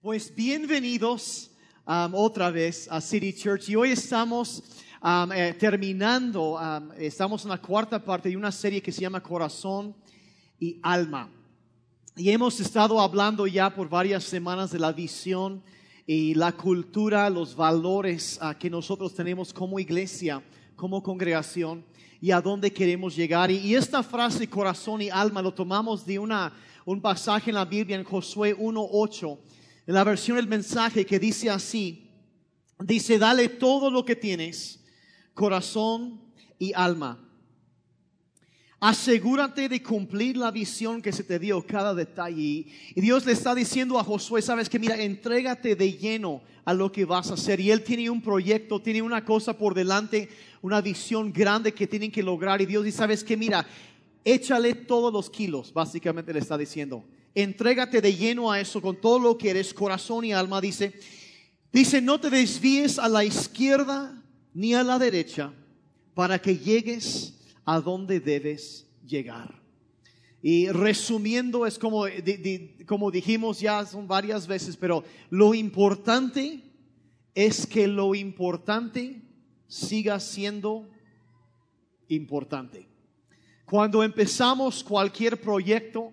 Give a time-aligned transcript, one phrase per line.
[0.00, 1.50] Pues bienvenidos
[1.84, 4.62] um, otra vez a City Church y hoy estamos
[5.02, 9.20] um, eh, terminando, um, estamos en la cuarta parte de una serie que se llama
[9.20, 9.96] Corazón
[10.60, 11.28] y Alma.
[12.14, 15.64] Y hemos estado hablando ya por varias semanas de la visión
[16.06, 20.40] y la cultura, los valores uh, que nosotros tenemos como iglesia,
[20.76, 21.84] como congregación
[22.20, 23.50] y a dónde queremos llegar.
[23.50, 26.52] Y, y esta frase corazón y alma lo tomamos de una,
[26.84, 29.38] un pasaje en la Biblia en Josué 1.8
[29.88, 32.10] en la versión del mensaje que dice así,
[32.78, 34.84] dice, dale todo lo que tienes,
[35.32, 36.20] corazón
[36.58, 37.26] y alma.
[38.80, 42.66] Asegúrate de cumplir la visión que se te dio, cada detalle.
[42.94, 46.92] Y Dios le está diciendo a Josué, sabes que mira, entrégate de lleno a lo
[46.92, 47.58] que vas a hacer.
[47.58, 50.28] Y Él tiene un proyecto, tiene una cosa por delante,
[50.60, 52.60] una visión grande que tienen que lograr.
[52.60, 53.66] Y Dios dice, sabes que mira,
[54.22, 57.06] échale todos los kilos, básicamente le está diciendo
[57.42, 60.92] entrégate de lleno a eso con todo lo que eres, corazón y alma, dice,
[61.72, 64.22] dice, no te desvíes a la izquierda
[64.54, 65.52] ni a la derecha
[66.14, 69.62] para que llegues a donde debes llegar.
[70.42, 72.04] Y resumiendo, es como,
[72.86, 76.62] como dijimos ya son varias veces, pero lo importante
[77.34, 79.22] es que lo importante
[79.66, 80.88] siga siendo
[82.08, 82.88] importante.
[83.64, 86.12] Cuando empezamos cualquier proyecto,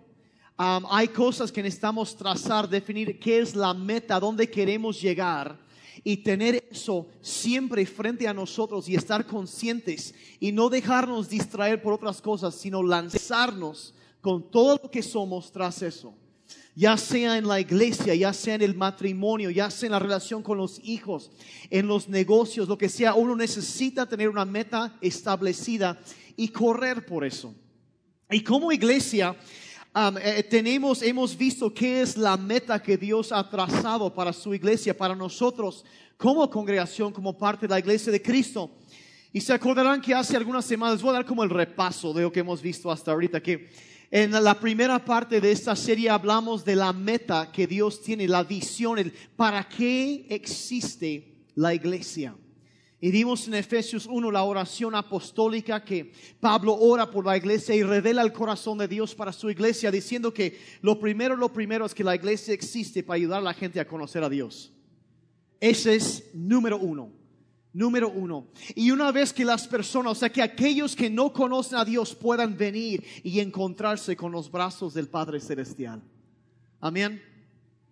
[0.58, 5.58] hay cosas que necesitamos trazar, definir qué es la meta, dónde queremos llegar
[6.04, 11.94] y tener eso siempre frente a nosotros y estar conscientes y no dejarnos distraer por
[11.94, 16.14] otras cosas, sino lanzarnos con todo lo que somos tras eso.
[16.76, 20.44] Ya sea en la iglesia, ya sea en el matrimonio, ya sea en la relación
[20.44, 21.32] con los hijos,
[21.70, 25.98] en los negocios, lo que sea, uno necesita tener una meta establecida
[26.36, 27.56] y correr por eso.
[28.30, 29.36] Y como iglesia,
[30.22, 34.96] eh, tenemos, hemos visto qué es la meta que Dios ha trazado para su iglesia,
[34.96, 35.86] para nosotros
[36.18, 38.72] como congregación, como parte de la iglesia de Cristo.
[39.32, 42.32] Y se acordarán que hace algunas semanas, voy a dar como el repaso de lo
[42.32, 43.70] que hemos visto hasta ahorita, que
[44.12, 48.44] en la primera parte de esta serie hablamos de la meta que Dios tiene, la
[48.44, 52.36] visión, el para qué existe la iglesia.
[53.06, 57.84] Y vimos en Efesios 1 la oración apostólica que Pablo ora por la iglesia y
[57.84, 61.94] revela el corazón de Dios para su iglesia, diciendo que lo primero, lo primero es
[61.94, 64.74] que la iglesia existe para ayudar a la gente a conocer a Dios.
[65.60, 67.12] Ese es número uno.
[67.74, 68.48] Número uno.
[68.74, 72.16] Y una vez que las personas, o sea, que aquellos que no conocen a Dios
[72.16, 76.02] puedan venir y encontrarse con los brazos del Padre Celestial.
[76.80, 77.22] Amén.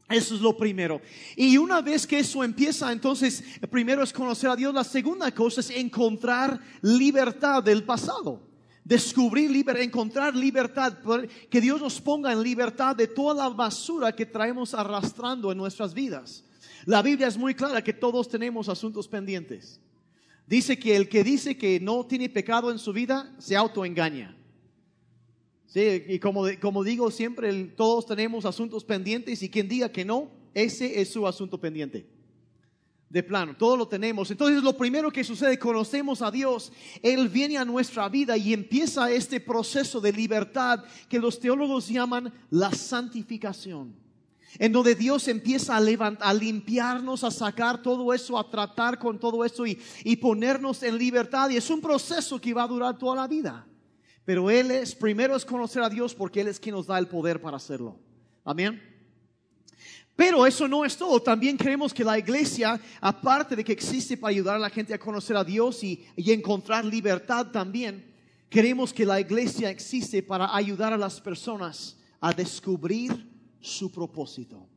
[0.10, 1.02] Eso es lo primero.
[1.36, 4.74] Y una vez que eso empieza, entonces, primero es conocer a Dios.
[4.74, 8.42] La segunda cosa es encontrar libertad del pasado.
[8.84, 10.98] Descubrir, libertad, encontrar libertad,
[11.50, 15.94] que Dios nos ponga en libertad de toda la basura que traemos arrastrando en nuestras
[15.94, 16.44] vidas.
[16.86, 19.80] La Biblia es muy clara que todos tenemos asuntos pendientes.
[20.46, 24.36] Dice que el que dice que no tiene pecado en su vida se autoengaña.
[25.74, 30.30] Sí, y como, como digo siempre, todos tenemos asuntos pendientes y quien diga que no,
[30.54, 32.06] ese es su asunto pendiente.
[33.10, 34.30] De plano, todo lo tenemos.
[34.30, 39.10] Entonces lo primero que sucede, conocemos a Dios, Él viene a nuestra vida y empieza
[39.10, 43.96] este proceso de libertad que los teólogos llaman la santificación.
[44.60, 49.18] En donde Dios empieza a, levantar, a limpiarnos, a sacar todo eso, a tratar con
[49.18, 51.50] todo eso y, y ponernos en libertad.
[51.50, 53.66] Y es un proceso que va a durar toda la vida.
[54.26, 57.08] Pero Él es, primero es conocer a Dios porque Él es quien nos da el
[57.08, 58.00] poder para hacerlo.
[58.44, 58.82] Amén.
[60.16, 61.22] Pero eso no es todo.
[61.22, 65.00] También creemos que la iglesia, aparte de que existe para ayudar a la gente a
[65.00, 68.14] conocer a Dios y, y encontrar libertad también,
[68.50, 73.28] queremos que la iglesia existe para ayudar a las personas a descubrir
[73.60, 74.70] su propósito.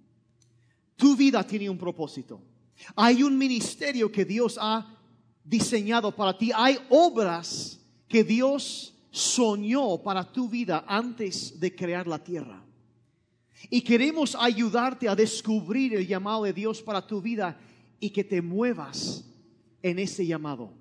[0.97, 2.41] Tu vida tiene un propósito.
[2.95, 4.99] Hay un ministerio que Dios ha
[5.45, 6.51] diseñado para ti.
[6.55, 7.79] Hay obras
[8.09, 12.63] que Dios soñó para tu vida antes de crear la tierra.
[13.71, 17.59] Y queremos ayudarte a descubrir el llamado de Dios para tu vida
[17.99, 19.25] y que te muevas
[19.83, 20.73] en ese llamado.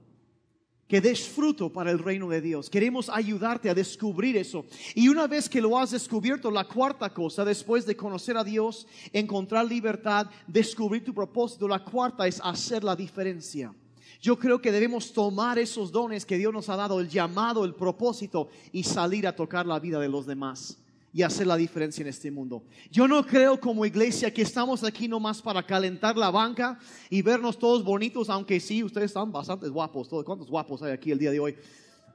[0.87, 2.69] Que des fruto para el reino de Dios.
[2.69, 4.65] Queremos ayudarte a descubrir eso.
[4.93, 8.85] Y una vez que lo has descubierto, la cuarta cosa, después de conocer a Dios,
[9.11, 13.73] encontrar libertad, descubrir tu propósito, la cuarta es hacer la diferencia.
[14.21, 17.75] Yo creo que debemos tomar esos dones que Dios nos ha dado, el llamado, el
[17.75, 20.77] propósito, y salir a tocar la vida de los demás
[21.15, 22.65] y hacer la diferencia en este mundo.
[22.91, 26.77] Yo no creo como iglesia que estamos aquí nomás para calentar la banca
[27.09, 30.09] y vernos todos bonitos, aunque sí, ustedes están bastante guapos.
[30.25, 31.55] ¿Cuántos guapos hay aquí el día de hoy?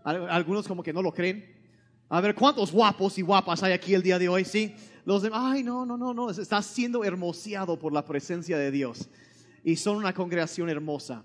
[0.04, 1.46] Algunos como que no lo creen.
[2.10, 4.44] A ver, ¿cuántos guapos y guapas hay aquí el día de hoy?
[4.44, 4.74] Sí.
[5.06, 9.08] los demás, ay, no, no, no, no, está siendo hermoseado por la presencia de Dios.
[9.64, 11.24] Y son una congregación hermosa.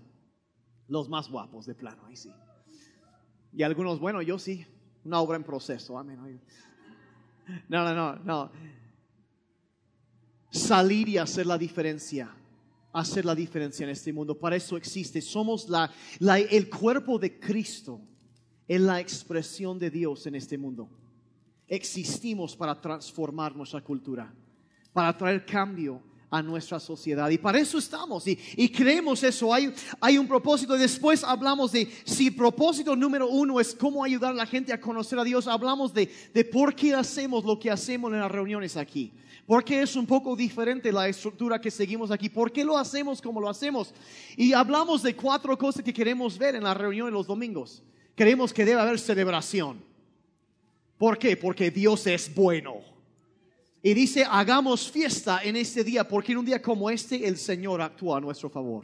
[0.88, 2.32] Los más guapos de plano, ahí sí.
[3.54, 4.66] Y algunos, bueno, yo sí,
[5.04, 6.42] una obra en proceso, amén.
[7.68, 8.52] No, no, no, no.
[10.50, 12.36] Salir y hacer la diferencia
[12.96, 14.40] hacer la diferencia en este mundo.
[14.40, 15.22] Para eso existe.
[15.22, 15.92] Somos la,
[16.40, 18.00] el cuerpo de Cristo
[18.68, 20.90] en la expresión de Dios en este mundo.
[21.68, 24.34] Existimos para transformar nuestra cultura,
[24.94, 26.02] para traer cambio
[26.38, 27.30] a nuestra sociedad.
[27.30, 28.28] Y para eso estamos.
[28.28, 29.54] Y, y, creemos eso.
[29.54, 30.78] Hay, hay un propósito.
[30.78, 35.20] Después hablamos de si propósito número uno es cómo ayudar a la gente a conocer
[35.20, 35.48] a Dios.
[35.48, 39.12] Hablamos de, de por qué hacemos lo que hacemos en las reuniones aquí.
[39.46, 42.30] ¿Por qué es un poco diferente la estructura que seguimos aquí?
[42.30, 43.94] ¿Por qué lo hacemos como lo hacemos?
[44.36, 47.84] Y hablamos de cuatro cosas que queremos ver en la reunión de los domingos.
[48.16, 49.84] Queremos que debe haber celebración.
[50.98, 51.38] ¿Por qué?
[51.38, 52.78] Porque Dios es bueno.
[53.86, 57.84] Y dice, hagamos fiesta en este día, porque en un día como este el Señor
[57.84, 58.84] actúa a nuestro favor.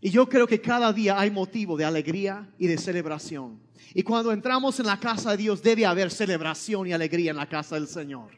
[0.00, 3.60] Y yo creo que cada día hay motivo de alegría y de celebración.
[3.92, 7.46] Y cuando entramos en la casa de Dios debe haber celebración y alegría en la
[7.46, 8.30] casa del Señor.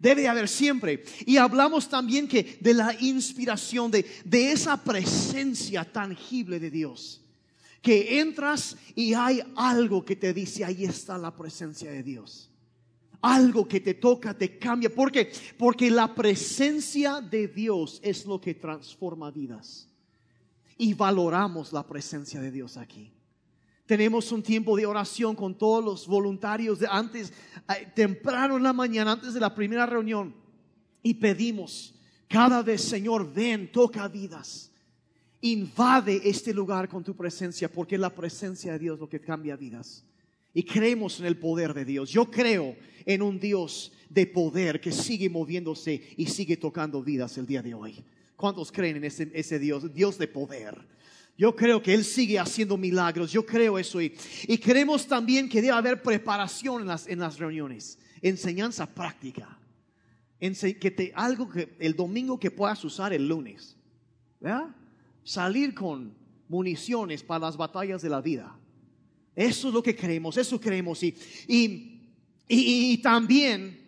[0.00, 1.04] Debe haber siempre.
[1.24, 7.22] Y hablamos también que de la inspiración, de, de esa presencia tangible de Dios.
[7.80, 12.49] Que entras y hay algo que te dice, ahí está la presencia de Dios.
[13.22, 14.88] Algo que te toca, te cambia.
[14.88, 15.30] ¿Por qué?
[15.58, 19.88] Porque la presencia de Dios es lo que transforma vidas.
[20.78, 23.12] Y valoramos la presencia de Dios aquí.
[23.84, 27.32] Tenemos un tiempo de oración con todos los voluntarios de antes,
[27.68, 30.32] eh, temprano en la mañana, antes de la primera reunión.
[31.02, 31.92] Y pedimos
[32.28, 34.70] cada vez, Señor, ven, toca vidas.
[35.40, 39.56] Invade este lugar con tu presencia, porque es la presencia de Dios lo que cambia
[39.56, 40.04] vidas.
[40.52, 42.10] Y creemos en el poder de Dios.
[42.10, 42.76] Yo creo
[43.06, 47.74] en un Dios de poder que sigue moviéndose y sigue tocando vidas el día de
[47.74, 48.04] hoy.
[48.36, 49.92] ¿Cuántos creen en ese, ese Dios?
[49.94, 50.88] Dios de poder.
[51.36, 53.32] Yo creo que Él sigue haciendo milagros.
[53.32, 54.00] Yo creo eso.
[54.00, 54.14] Y,
[54.46, 57.98] y creemos también que debe haber preparación en las, en las reuniones.
[58.20, 59.58] Enseñanza práctica.
[60.38, 63.76] que te, algo que el domingo que puedas usar el lunes.
[65.22, 66.14] Salir con
[66.48, 68.59] municiones para las batallas de la vida.
[69.34, 70.36] Eso es lo que creemos.
[70.36, 71.02] Eso creemos.
[71.02, 71.16] y,
[71.48, 73.80] y, y también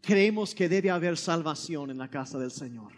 [0.00, 2.92] creemos que debe haber salvación en la casa del Señor.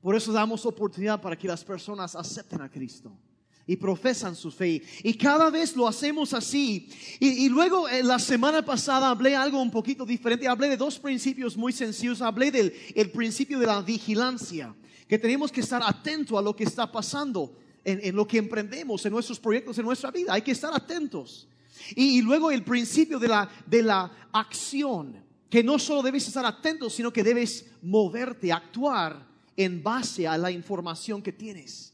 [0.00, 3.18] Por eso damos oportunidad para que las personas acepten a Cristo
[3.66, 4.82] y profesan su fe.
[5.02, 6.88] Y cada vez lo hacemos así.
[7.20, 10.48] Y, luego eh, la semana pasada hablé algo un poquito diferente.
[10.48, 12.22] Hablé de dos principios muy sencillos.
[12.22, 14.74] Hablé del el principio de la vigilancia,
[15.06, 17.58] que tenemos que estar atentos a lo que está pasando
[17.88, 20.34] en, lo que emprendemos, en nuestros proyectos, en nuestra vida.
[20.34, 21.48] Hay que estar atentos.
[21.94, 25.16] Y, y luego el principio de la, de la acción,
[25.48, 29.26] que no solo debes estar atento, sino que debes moverte, actuar
[29.56, 31.92] en base a la información que tienes.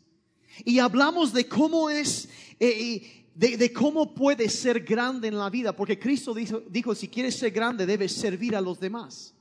[0.64, 2.29] Y hablamos de cómo es,
[2.61, 7.37] eh, de, cómo puedes ser grande en la vida, porque Cristo dijo, dijo, si quieres
[7.37, 9.35] ser grande debes servir a los demás.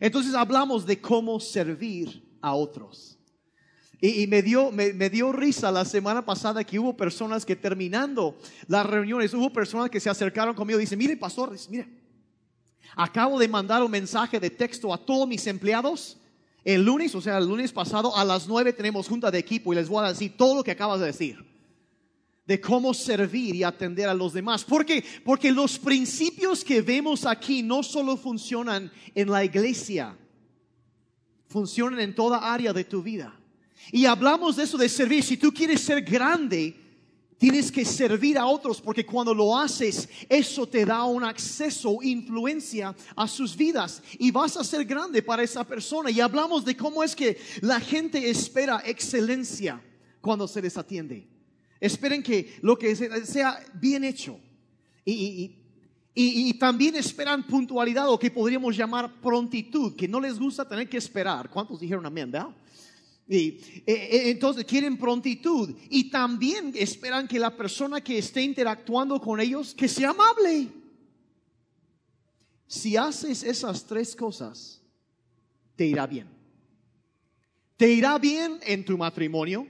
[0.00, 3.15] Entonces hablamos de cómo servir a otros.
[4.00, 8.36] Y, me, dio, me, me, dio risa la semana pasada que hubo personas que terminando
[8.68, 11.88] las reuniones, hubo personas que se acercaron conmigo y dicen, mire pastor, mire,
[12.94, 16.18] acabo de mandar un mensaje de texto a todos mis empleados
[16.66, 19.76] el lunes, o sea, el lunes pasado a las nueve tenemos junta de equipo y
[19.76, 21.38] les voy a decir todo lo que acabas de decir.
[22.44, 24.64] De cómo servir y atender a los demás.
[24.64, 30.16] Porque, porque los principios que vemos aquí no solo funcionan en la iglesia,
[31.46, 33.32] funcionan en toda área de tu vida.
[33.92, 35.22] Y hablamos de eso de servir.
[35.22, 36.74] Si tú quieres ser grande,
[37.38, 42.96] Tienes que servir a otros porque cuando lo haces, eso te da un acceso, influencia
[43.14, 46.10] a sus vidas y vas a ser grande para esa persona.
[46.10, 49.82] Y hablamos de cómo es que la gente espera excelencia
[50.22, 51.28] cuando se les atiende.
[51.78, 54.40] Esperen que lo que sea bien hecho.
[55.04, 55.54] Y,
[56.14, 60.96] y, también esperan puntualidad o que podríamos llamar prontitud, que no les gusta tener que
[60.96, 61.50] esperar.
[61.50, 62.30] ¿Cuántos dijeron amén?
[62.30, 62.48] ¿verdad?
[63.28, 69.20] Y, eh, eh, entonces quieren prontitud y también esperan que la persona que esté interactuando
[69.20, 70.68] con ellos que sea amable.
[72.68, 74.80] Si haces esas tres cosas,
[75.74, 76.28] te irá bien.
[77.76, 79.66] Te irá bien en tu matrimonio,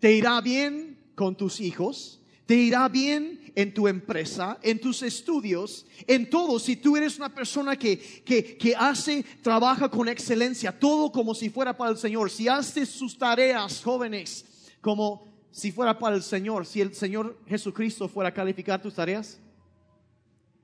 [0.00, 5.86] te irá bien con tus hijos, te irá bien en tu empresa, en tus estudios,
[6.06, 6.58] en todo.
[6.58, 11.76] Si tú eres una persona que, que, hace, trabaja con excelencia, todo como si fuera
[11.76, 12.30] para el Señor.
[12.30, 14.44] Si haces sus tareas, jóvenes,
[14.80, 19.38] como si fuera para el Señor, si el Señor Jesucristo fuera a calificar tus tareas,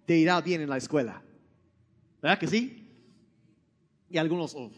[0.06, 1.22] te irá bien en la escuela.
[2.22, 2.88] ¿Verdad que sí?
[4.10, 4.70] Y algunos, oh,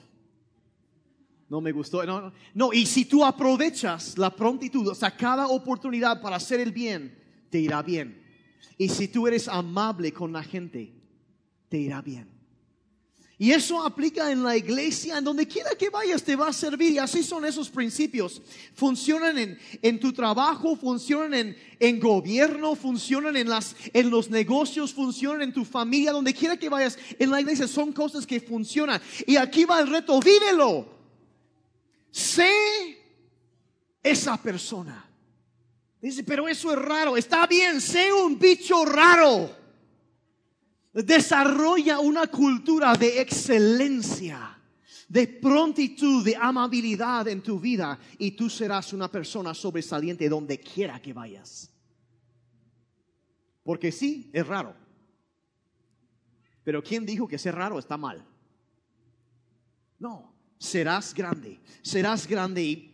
[1.48, 2.04] no me gustó.
[2.04, 6.60] No, no, no, y si tú aprovechas la prontitud, o sea, cada oportunidad para hacer
[6.60, 7.19] el bien,
[7.50, 8.22] te irá bien.
[8.78, 10.92] Y si tú eres amable con la gente,
[11.68, 12.40] te irá bien.
[13.36, 16.92] Y eso aplica en la iglesia, en donde quiera que vayas te va a servir.
[16.92, 18.42] Y así son esos principios.
[18.74, 24.92] Funcionan en, en tu trabajo, funcionan en, en gobierno, funcionan en, las, en los negocios,
[24.92, 27.66] funcionan en tu familia, donde quiera que vayas en la iglesia.
[27.66, 29.00] Son cosas que funcionan.
[29.26, 30.86] Y aquí va el reto, vívelo.
[32.10, 32.52] Sé
[34.02, 35.09] esa persona.
[36.00, 37.16] Dice, pero eso es raro.
[37.16, 39.54] Está bien, sé un bicho raro.
[40.92, 44.58] Desarrolla una cultura de excelencia,
[45.08, 51.00] de prontitud, de amabilidad en tu vida y tú serás una persona sobresaliente donde quiera
[51.00, 51.70] que vayas.
[53.62, 54.74] Porque sí, es raro.
[56.64, 58.24] Pero ¿quién dijo que ser raro está mal?
[59.98, 62.89] No, serás grande, serás grande y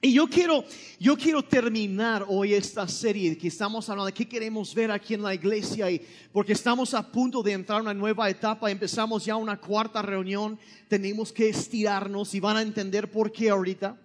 [0.00, 0.64] y yo quiero,
[1.00, 5.22] yo quiero terminar hoy esta serie que estamos hablando de qué queremos ver aquí en
[5.22, 5.86] la iglesia
[6.30, 10.56] porque estamos a punto de entrar a una nueva etapa, empezamos ya una cuarta reunión,
[10.86, 14.00] tenemos que estirarnos y van a entender por qué ahorita.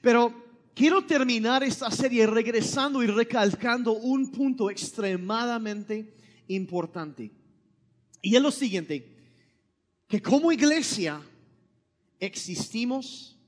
[0.00, 0.34] Pero
[0.74, 6.12] quiero terminar esta serie regresando y recalcando un punto extremadamente
[6.48, 7.30] importante.
[8.20, 9.14] Y es lo siguiente,
[10.08, 11.20] que como iglesia
[12.18, 13.38] existimos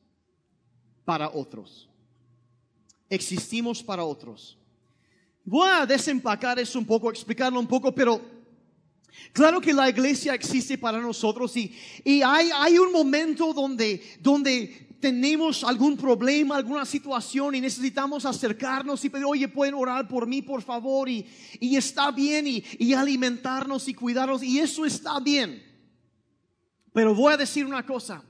[1.05, 1.88] para otros
[3.09, 4.59] existimos para otros.
[5.45, 8.21] Voy a desempacar eso un poco, explicarlo un poco, pero
[9.33, 11.75] claro que la iglesia existe para nosotros y,
[12.05, 19.05] y hay, hay un momento donde, donde tenemos algún problema, alguna situación y necesitamos acercarnos
[19.05, 21.27] y pedir, oye, pueden orar por mí, por favor, y,
[21.61, 25.63] y está bien, y, y, alimentarnos y cuidarnos, y eso está bien.
[26.93, 28.25] Pero voy a decir una cosa,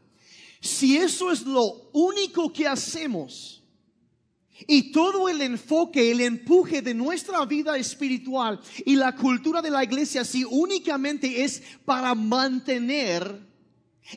[0.60, 3.62] si eso es lo único que hacemos,
[4.66, 9.84] y todo el enfoque, el empuje de nuestra vida espiritual y la cultura de la
[9.84, 13.46] iglesia, si únicamente es para mantener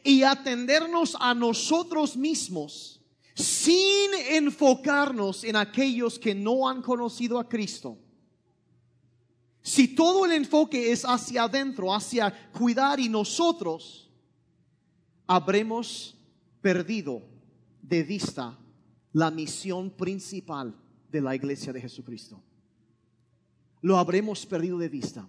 [0.04, 3.02] y atendernos a nosotros mismos,
[3.36, 7.98] sin enfocarnos en aquellos que no han conocido a Cristo.
[9.62, 14.10] Si todo el enfoque es hacia adentro, hacia cuidar y nosotros,
[15.28, 16.16] habremos
[16.62, 17.22] perdido
[17.82, 18.58] de vista
[19.14, 20.76] la misión principal
[21.12, 22.42] de la iglesia de Jesucristo.
[23.82, 25.28] Lo habremos perdido de vista.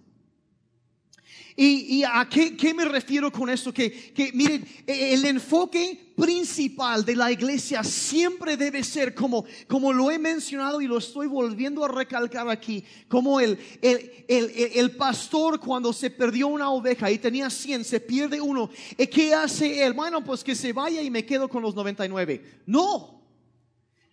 [1.55, 3.71] ¿Y, a qué, me refiero con esto?
[3.71, 9.93] Que, que miren, e, el enfoque principal de la iglesia siempre debe ser como, como
[9.93, 14.91] lo he mencionado y lo estoy volviendo a recalcar aquí, como el, el, el, el
[14.95, 18.69] pastor cuando se perdió una oveja y tenía 100, se pierde uno.
[19.11, 19.93] ¿Qué hace él?
[19.93, 22.63] Bueno, pues que se vaya y me quedo con los 99.
[22.65, 23.22] No.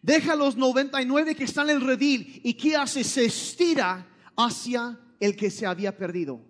[0.02, 3.04] Deja los 99 que están en el redil y ¿qué hace?
[3.04, 6.40] Se estira hacia el que se había perdido.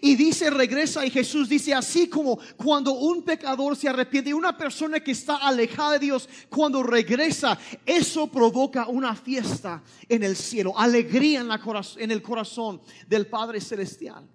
[0.00, 4.98] Y dice, regresa y Jesús dice, así como cuando un pecador se arrepiente, una persona
[5.00, 11.40] que está alejada de Dios, cuando regresa, eso provoca una fiesta en el cielo, alegría
[11.40, 11.60] en, la
[11.98, 14.28] en el corazón del Padre Celestial.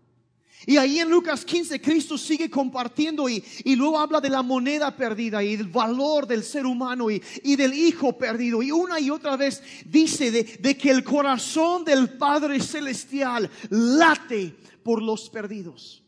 [0.65, 4.95] Y ahí en Lucas 15 Cristo sigue compartiendo y, y, luego habla de la moneda
[4.95, 7.19] perdida y del valor del ser humano y,
[7.55, 8.61] del hijo perdido.
[8.61, 14.55] Y una y otra vez dice de, de, que el corazón del Padre Celestial late
[14.83, 16.03] por los perdidos.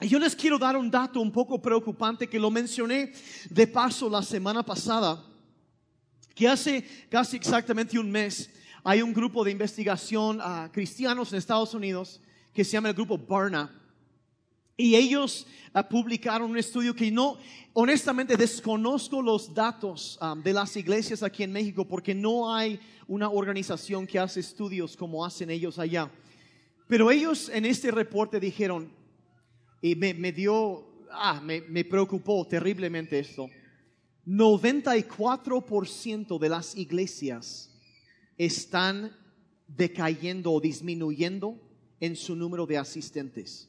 [0.00, 3.12] Y yo les quiero dar un dato un poco preocupante que lo mencioné
[3.50, 5.24] de paso la semana pasada,
[6.34, 8.50] que hace casi exactamente un mes
[8.84, 12.20] hay un grupo de investigación a cristianos en Estados Unidos
[12.52, 13.70] que se llama el grupo Barna.
[14.76, 17.38] Y ellos uh, publicaron un estudio que no,
[17.72, 23.30] honestamente desconozco los datos um, de las iglesias aquí en México porque no hay una
[23.30, 26.10] organización que hace estudios como hacen ellos allá.
[26.88, 28.92] Pero ellos en este reporte dijeron,
[29.80, 33.48] y me, me dio, ah, me, me preocupó terriblemente esto,
[34.26, 37.74] 94% de las iglesias
[38.38, 39.16] están
[39.66, 41.58] decayendo o disminuyendo
[42.02, 43.68] en su número de asistentes.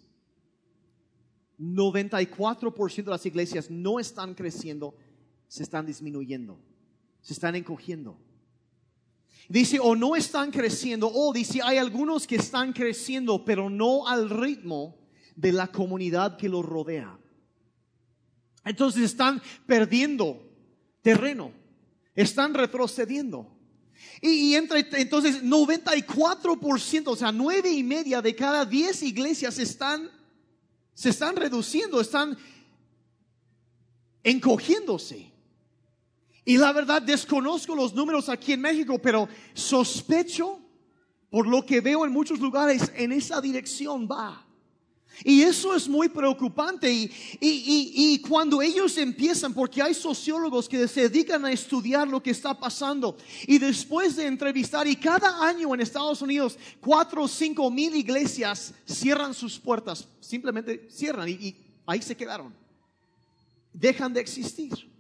[1.60, 4.96] 94% de las iglesias no están creciendo,
[5.48, 6.60] se están disminuyendo,
[7.22, 8.18] se están encogiendo.
[9.48, 14.32] Dice, o no están creciendo, o dice, hay algunos que están creciendo, pero no al
[14.32, 14.98] ritmo
[15.36, 17.20] de la comunidad que los rodea.
[18.66, 20.42] Entonces están perdiendo
[21.04, 21.52] terreno,
[22.16, 23.53] están retrocediendo.
[24.22, 30.10] Y, entre, entonces 94%, o sea, nueve y media de cada 10 iglesias están,
[30.94, 32.38] se están reduciendo, están
[34.24, 35.32] encogiéndose.
[36.46, 40.60] Y la verdad desconozco los números aquí en México, pero sospecho
[41.30, 44.43] por lo que veo en muchos lugares en esa dirección va.
[45.24, 46.92] Y eso es muy preocupante.
[46.92, 52.32] Y, y, cuando ellos empiezan, porque hay sociólogos que se dedican a estudiar lo que
[52.32, 57.70] está pasando, y después de entrevistar, y cada año en Estados Unidos, cuatro o cinco
[57.70, 61.56] mil iglesias cierran sus puertas, simplemente cierran y
[61.86, 62.54] ahí se quedaron.
[63.74, 64.94] Dejan de existir.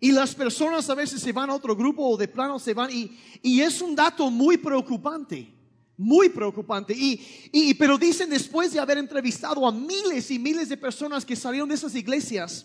[0.00, 2.90] Y las personas a veces se van a otro grupo o de plano se van
[2.92, 5.52] y, y es un dato muy preocupante,
[5.98, 6.94] muy preocupante.
[6.96, 11.36] Y, y, pero dicen después de haber entrevistado a miles y miles de personas que
[11.36, 12.64] salieron de esas iglesias,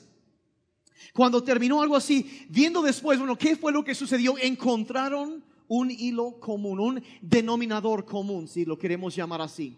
[1.11, 4.37] cuando terminó algo así, viendo después, bueno, ¿qué fue lo que sucedió?
[4.37, 9.77] Encontraron un hilo común, un denominador común, si lo queremos llamar así.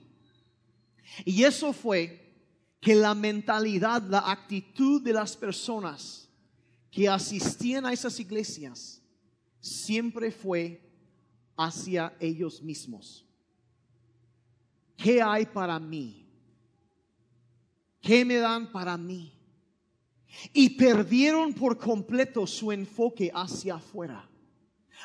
[1.23, 2.21] Y eso fue
[2.79, 6.29] que la mentalidad, la actitud de las personas,
[6.91, 9.01] que asistían a esas iglesias
[9.59, 10.81] siempre fue
[11.57, 13.24] hacia ellos mismos.
[14.95, 16.25] ¿Qué hay para mí?
[18.01, 19.33] ¿Qué me dan para mí?
[20.53, 24.29] Y perdieron por completo su enfoque hacia afuera,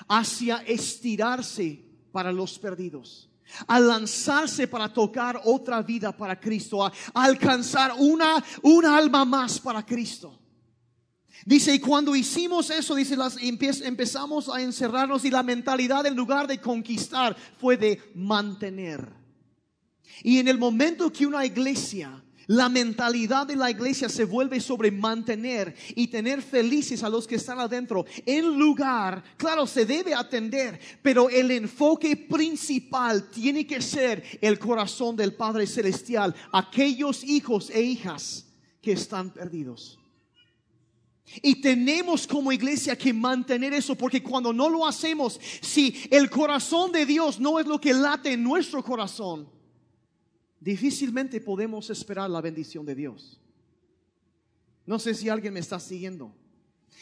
[0.09, 1.83] hacia estirarse
[2.13, 3.31] para los perdidos,
[3.67, 9.85] a lanzarse para tocar otra vida para Cristo, a, alcanzar una, una alma más para
[9.85, 10.39] Cristo.
[11.47, 16.47] Dice, y cuando hicimos eso, dice, las, empezamos a encerrarnos y la mentalidad en lugar
[16.47, 19.20] de conquistar fue de mantener.
[20.23, 24.91] Y en el momento que una iglesia, la mentalidad de la iglesia se vuelve sobre
[24.91, 30.81] mantener y tener felices a los que están adentro, en lugar, claro, se debe atender,
[31.01, 37.83] pero el enfoque principal tiene que ser el corazón del Padre Celestial, aquellos hijos e
[37.83, 38.47] hijas
[38.83, 40.01] que están perdidos.
[41.43, 46.91] Y tenemos como iglesia que mantener eso, porque cuando no lo hacemos, si el corazón
[46.91, 49.49] de Dios no es lo que late en nuestro corazón,
[50.61, 53.41] difícilmente podemos esperar la bendición de Dios.
[54.87, 56.35] No sé si alguien me está siguiendo.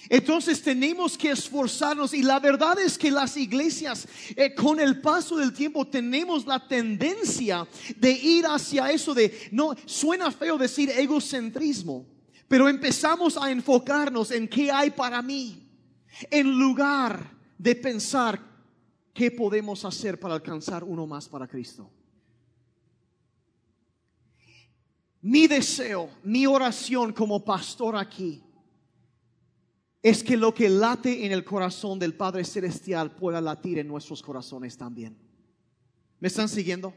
[0.08, 5.36] Entonces tenemos que esforzarnos y la verdad es que las iglesias eh, con el paso
[5.36, 7.66] del tiempo tenemos la tendencia
[7.96, 12.06] de ir hacia eso de, no, suena feo decir egocentrismo,
[12.46, 15.68] pero empezamos a enfocarnos en qué hay para mí,
[16.30, 18.40] en lugar de pensar
[19.12, 21.90] qué podemos hacer para alcanzar uno más para Cristo.
[25.28, 28.42] Mi deseo, mi oración como pastor aquí,
[30.02, 34.22] es que lo que late en el corazón del Padre Celestial pueda latir en nuestros
[34.22, 35.18] corazones también.
[36.18, 36.94] ¿Me están siguiendo?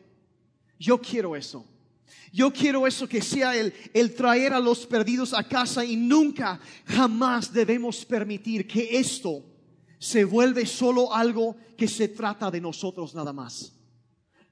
[0.79, 1.65] Yo quiero eso.
[2.31, 6.57] Yo quiero eso que sea el, el traer a los perdidos a casa y nunca,
[6.85, 9.43] jamás debemos permitir que esto
[9.99, 13.73] se vuelve solo algo que se trata de nosotros nada más.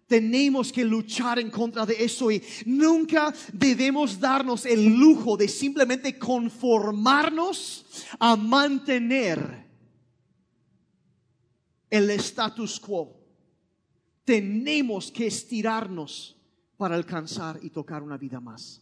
[0.09, 6.17] Tenemos que luchar en contra de eso y nunca debemos darnos el lujo de simplemente
[6.17, 7.85] conformarnos
[8.19, 9.67] a mantener
[11.91, 13.15] el status quo.
[14.25, 16.35] Tenemos que estirarnos
[16.75, 18.81] para alcanzar y tocar una vida más.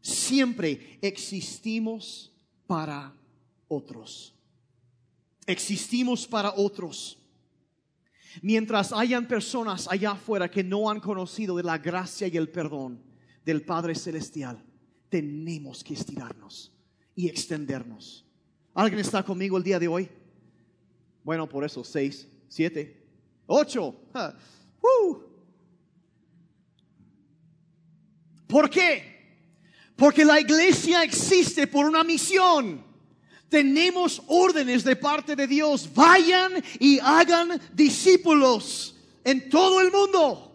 [0.00, 2.32] Siempre existimos
[2.66, 3.14] para
[3.68, 4.34] otros.
[5.46, 7.17] Existimos para otros.
[8.42, 13.02] Mientras hayan personas allá afuera que no han conocido de la gracia y el perdón
[13.44, 14.62] del Padre Celestial,
[15.08, 16.72] tenemos que estirarnos
[17.14, 18.24] y extendernos.
[18.74, 20.08] ¿Alguien está conmigo el día de hoy?
[21.24, 23.06] Bueno, por eso, seis, siete,
[23.46, 23.94] ocho.
[28.46, 29.18] ¿Por qué?
[29.96, 32.87] Porque la iglesia existe por una misión.
[33.48, 35.88] Tenemos órdenes de parte de Dios.
[35.94, 40.48] Vayan y hagan discípulos en todo el mundo.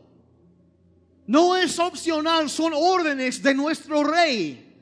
[1.26, 4.74] No es opcional, son órdenes de nuestro rey.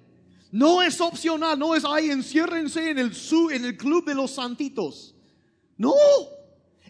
[0.51, 3.11] No es opcional, no es ahí enciérrense en el,
[3.51, 5.15] en el club de los santitos.
[5.77, 5.93] No,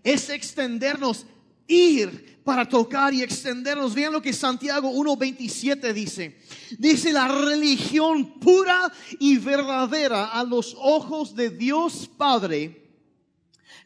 [0.04, 1.28] es extendernos,
[1.72, 3.96] ir para tocar y extendernos.
[3.96, 6.38] Vean lo que Santiago 1.27 dice.
[6.78, 12.82] Dice la religión pura y verdadera a los ojos de Dios Padre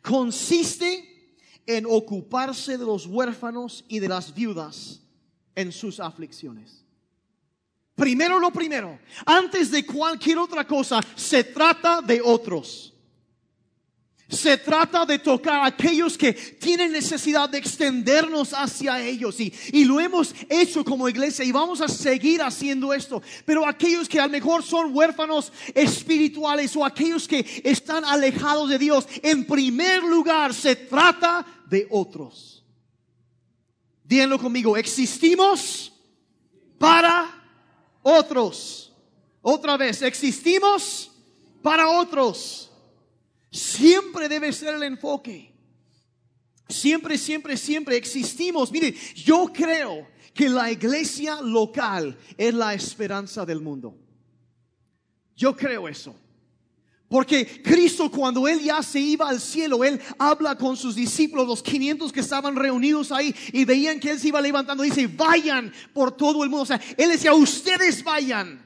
[0.01, 1.15] consiste
[1.65, 5.01] en ocuparse de los huérfanos y de las viudas
[5.55, 6.85] en sus aflicciones.
[7.95, 12.93] Primero lo primero, antes de cualquier otra cosa, se trata de otros.
[14.27, 19.39] Se trata de tocar a aquellos que tienen necesidad de extendernos hacia ellos.
[19.39, 23.21] Y, y, lo hemos hecho como iglesia y vamos a seguir haciendo esto.
[23.45, 28.79] Pero aquellos que a lo mejor son huérfanos espirituales o aquellos que están alejados de
[28.79, 32.63] Dios, en primer lugar se trata de otros.
[34.03, 35.91] Díganlo conmigo, existimos
[36.79, 37.43] para
[38.01, 38.91] otros.
[39.41, 41.11] Otra vez, existimos
[41.61, 42.64] para otros.
[43.55, 45.49] Siempre debe ser el enfoque.
[46.67, 48.69] Siempre, siempre, siempre existimos.
[48.69, 53.97] Mire, yo creo que la iglesia local es la esperanza del mundo.
[55.37, 56.13] Yo creo eso.
[57.07, 61.63] Porque Cristo cuando Él ya se iba al cielo, Él habla con sus discípulos, los
[61.63, 64.83] 500 que estaban reunidos ahí y veían que Él se iba levantando.
[64.83, 66.63] Dice, vayan por todo el mundo.
[66.63, 68.65] O sea, Él decía, ustedes vayan.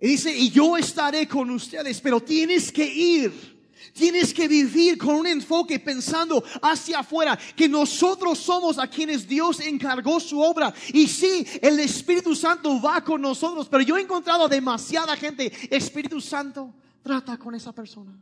[0.00, 3.58] Y dice, y yo estaré con ustedes, pero tienes que ir.
[3.92, 9.58] Tienes que vivir con un enfoque pensando hacia afuera, que nosotros somos a quienes Dios
[9.60, 10.72] encargó su obra.
[10.92, 16.20] Y sí, el Espíritu Santo va con nosotros, pero yo he encontrado demasiada gente, Espíritu
[16.20, 18.16] Santo, trata con esa persona.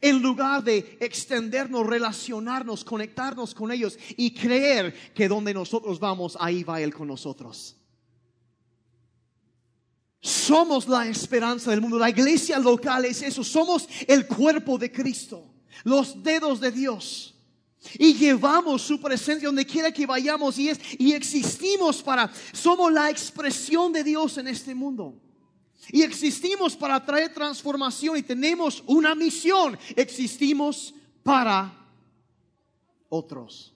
[0.00, 6.64] En lugar de extendernos, relacionarnos, conectarnos con ellos y creer que donde nosotros vamos, ahí
[6.64, 7.76] va Él con nosotros.
[10.20, 11.98] Somos la esperanza del mundo.
[11.98, 13.44] La iglesia local es eso.
[13.44, 17.34] Somos el cuerpo de Cristo, los dedos de Dios.
[17.98, 23.10] Y llevamos su presencia donde quiera que vayamos y es y existimos para somos la
[23.10, 25.20] expresión de Dios en este mundo.
[25.92, 29.78] Y existimos para traer transformación y tenemos una misión.
[29.94, 31.72] Existimos para
[33.08, 33.72] otros.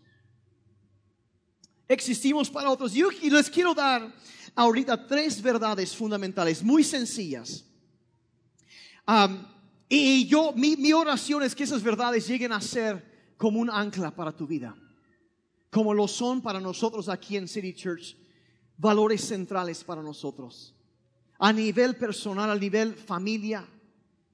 [1.86, 2.92] Existimos para otros.
[2.92, 4.12] Yo les quiero dar
[4.54, 7.64] ahorita tres verdades fundamentales, muy sencillas.
[9.88, 14.14] y yo, mi, mi oración es que esas verdades lleguen a ser como un ancla
[14.14, 14.76] para tu vida,
[15.70, 18.16] como lo son para nosotros aquí en City Church,
[18.76, 20.74] valores centrales para nosotros,
[21.38, 23.66] a nivel personal, a nivel familia,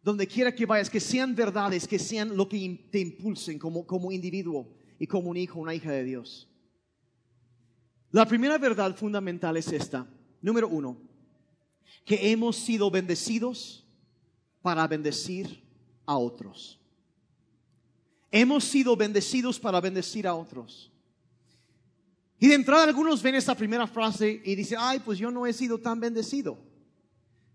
[0.02, 4.12] donde quiera que vayas, que sean verdades, que sean lo que te impulsen como, como
[4.12, 6.48] individuo y como un hijo, una hija de Dios.
[8.10, 10.06] La primera verdad fundamental es esta.
[10.40, 10.96] Número uno,
[12.04, 13.84] que hemos sido bendecidos
[14.62, 15.62] para bendecir
[16.04, 16.80] a otros.
[18.30, 20.92] Hemos sido bendecidos para bendecir a otros.
[22.38, 25.52] Y de entrada algunos ven esta primera frase y dicen, ay, pues yo no he
[25.52, 26.58] sido tan bendecido.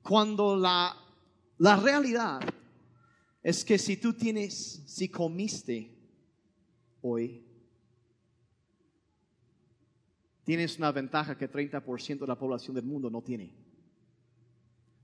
[0.01, 0.95] Cuando la,
[1.57, 2.41] la realidad
[3.43, 5.95] es que si tú tienes, si comiste
[7.01, 7.43] hoy,
[10.51, 13.53] tienes una ventaja que 30% de la población del mundo no tiene.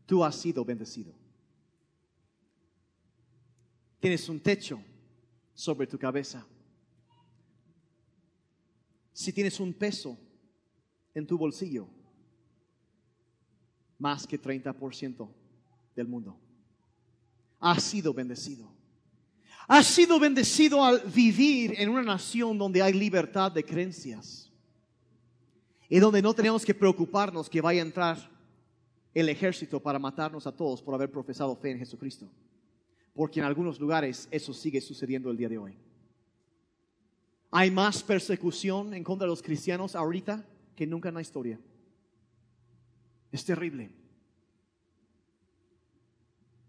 [0.06, 1.14] Tú has sido bendecido.
[3.98, 4.78] Tienes un techo
[5.54, 6.46] sobre tu cabeza.
[9.14, 10.18] Si tienes un peso
[11.14, 11.88] en tu bolsillo,
[13.98, 15.30] más que 30%
[15.96, 16.38] del mundo.
[17.62, 18.70] Has sido bendecido.
[19.66, 24.47] Has sido bendecido al vivir en una nación donde hay libertad de creencias
[25.90, 28.30] y donde no tenemos que preocuparnos que vaya a entrar
[29.14, 32.28] el ejército para matarnos a todos por haber profesado fe en Jesucristo.
[33.14, 35.78] Porque en algunos lugares eso sigue sucediendo el día de hoy.
[37.50, 40.46] Hay más persecución en contra de los cristianos ahorita
[40.76, 41.60] que nunca en la historia.
[43.32, 43.90] Es terrible.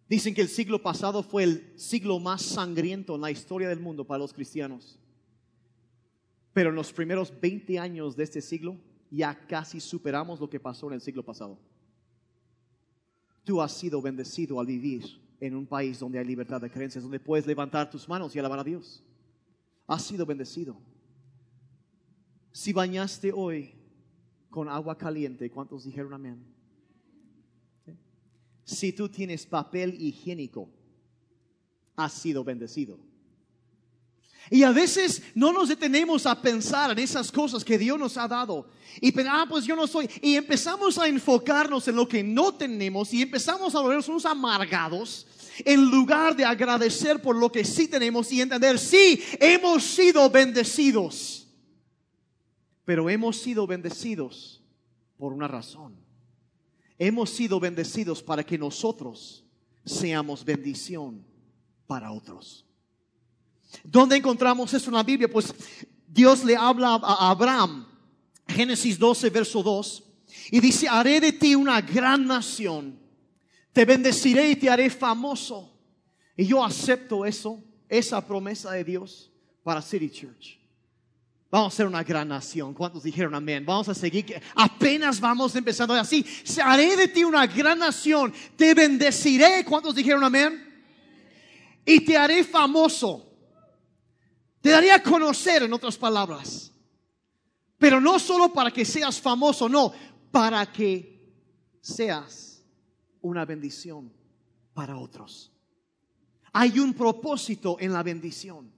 [0.09, 4.07] Dicen que el siglo pasado fue el siglo más sangriento en la historia del mundo
[4.07, 4.99] para los cristianos.
[6.55, 8.79] Pero en los primeros 20 años de este siglo
[9.11, 11.59] ya casi superamos lo que pasó en el siglo pasado.
[13.45, 15.05] Tú has sido bendecido al vivir
[15.41, 18.59] en un país donde hay libertad de creencias, donde puedes levantar tus manos y alabar
[18.59, 19.03] a Dios.
[19.87, 20.77] Has sido bendecido.
[22.53, 23.73] Si bañaste hoy
[24.51, 26.45] con agua caliente, ¿cuántos dijeron amén?
[28.65, 30.69] Si tú tienes papel higiénico,
[31.97, 32.99] has sido bendecido.
[34.51, 38.27] Y a veces no nos detenemos a pensar en esas cosas que Dios nos ha
[38.27, 38.69] dado.
[39.01, 40.09] Y ah, pues yo no soy.
[40.23, 45.27] Y empezamos a enfocarnos en lo que no tenemos y empezamos a volvernos amargados
[45.65, 51.49] en lugar de agradecer por lo que sí tenemos y entender, sí, hemos sido bendecidos.
[52.85, 54.63] Pero hemos sido bendecidos
[55.19, 55.97] por una razón.
[56.99, 59.45] Hemos sido bendecidos para que nosotros
[59.85, 61.25] seamos bendición
[61.87, 62.68] para otros.
[63.85, 65.29] ¿Dónde encontramos eso en la Biblia?
[65.31, 65.55] Pues
[66.07, 67.87] Dios le habla a Abraham,
[68.47, 70.05] Génesis 12, verso 2,
[70.51, 72.99] y dice, haré de ti una gran nación,
[73.73, 75.75] te bendeciré y te haré famoso.
[76.37, 79.31] Y yo acepto eso, esa promesa de Dios
[79.63, 80.59] para City Church.
[81.51, 82.75] Vamos a ser una gran nación.
[82.75, 83.65] ¿Cuántos dijeron amén?
[83.65, 84.41] Vamos a seguir.
[84.55, 86.25] Apenas vamos empezando así.
[86.63, 88.35] Haré de ti una gran nación.
[88.55, 89.65] Te bendeciré.
[89.65, 90.83] ¿Cuántos dijeron amén?
[91.87, 93.28] Y te haré famoso.
[94.69, 96.71] Te daré a conocer, en otras palabras.
[97.79, 99.95] Pero no solo para que seas famoso, no,
[100.31, 101.33] para que
[101.81, 102.63] seas
[103.23, 104.13] una bendición
[104.75, 105.51] para otros.
[106.53, 108.71] Hay un propósito en la bendición.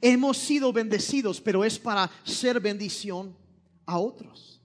[0.00, 3.36] Hemos sido bendecidos, pero es para ser bendición
[3.84, 4.62] a otros.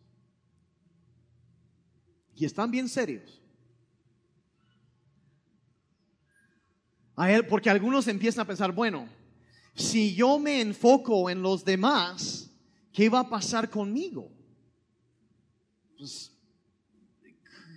[2.34, 3.42] Y están bien serios.
[7.18, 9.20] A él, porque algunos empiezan a pensar, bueno,
[9.74, 12.50] si yo me enfoco en los demás,
[12.92, 14.32] ¿qué va a pasar conmigo?
[15.98, 16.32] Pues,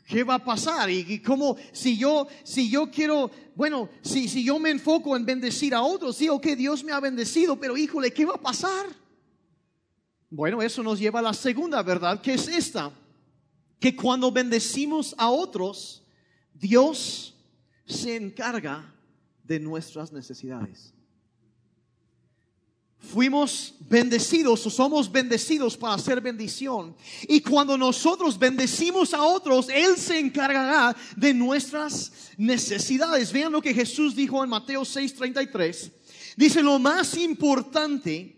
[0.07, 0.91] ¿qué va a pasar?
[0.91, 5.75] Y, cómo, si yo, si yo quiero, bueno, si, si yo me enfoco en bendecir
[5.75, 8.87] a otros, sí, ok, Dios me ha bendecido, pero híjole, ¿qué va a pasar?
[10.31, 12.93] Bueno, eso nos lleva a la segunda verdad, que es esta,
[13.79, 16.05] que cuando bendecimos a otros,
[16.53, 17.35] Dios
[17.87, 18.95] se encarga
[19.43, 20.95] de nuestras necesidades.
[23.13, 26.97] Fuimos bendecidos o somos bendecidos para hacer bendición.
[27.29, 33.33] Y cuando nosotros bendecimos a otros, Él se encargará de nuestras necesidades.
[33.33, 35.91] Vean lo que Jesús dijo en Mateo 6:33.
[36.37, 38.37] Dice, lo más importante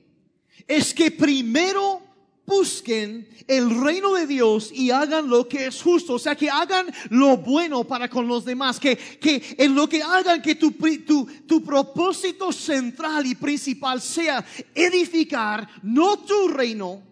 [0.66, 2.05] es que primero
[2.46, 6.86] busquen el reino de Dios y hagan lo que es justo, o sea, que hagan
[7.10, 11.26] lo bueno para con los demás, que, que en lo que hagan que tu, tu,
[11.46, 17.02] tu propósito central y principal sea edificar no tu reino,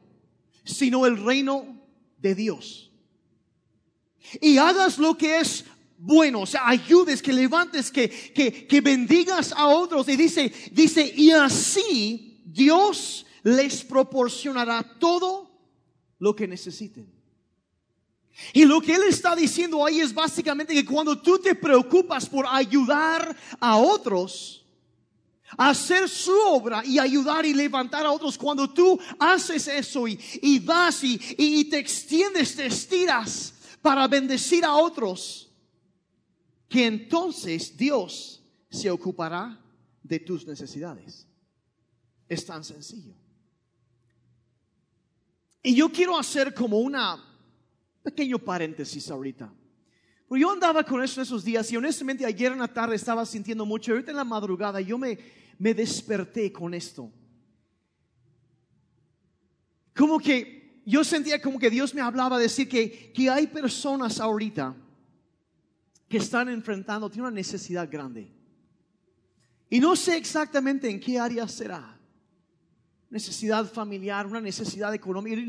[0.65, 1.85] sino el reino
[2.19, 2.93] de Dios.
[4.41, 5.65] Y hagas lo que es
[5.99, 10.09] bueno, o sea, ayudes, que levantes, que, que, que bendigas a otros.
[10.09, 15.51] Y dice, dice, y así Dios les proporcionará todo
[16.19, 17.13] lo que necesiten.
[18.53, 22.47] Y lo que él está diciendo ahí es básicamente que cuando tú te preocupas por
[22.49, 24.65] ayudar a otros,
[25.57, 30.65] hacer su obra y ayudar y levantar a otros, cuando tú haces eso y, y
[31.39, 35.53] y te extiendes, te estiras para bendecir a otros,
[36.69, 39.61] que entonces Dios se ocupará
[40.03, 41.29] de tus necesidades.
[42.29, 43.15] Es tan sencillo.
[45.67, 47.25] Y yo quiero hacer como una
[48.03, 49.51] pequeño paréntesis ahorita.
[50.29, 53.65] Porque yo andaba con eso esos días y honestamente ayer en la tarde estaba sintiendo
[53.65, 53.93] mucho.
[53.93, 55.19] Ahorita en la madrugada yo me,
[55.59, 57.11] me desperté con esto.
[59.97, 64.77] Como que yo sentía como que Dios me hablaba, decir que, que hay personas ahorita
[66.11, 68.31] que están enfrentando, tienen una necesidad grande.
[69.71, 71.94] Y no sé exactamente en qué área será
[73.11, 75.41] necesidad familiar, una necesidad económica.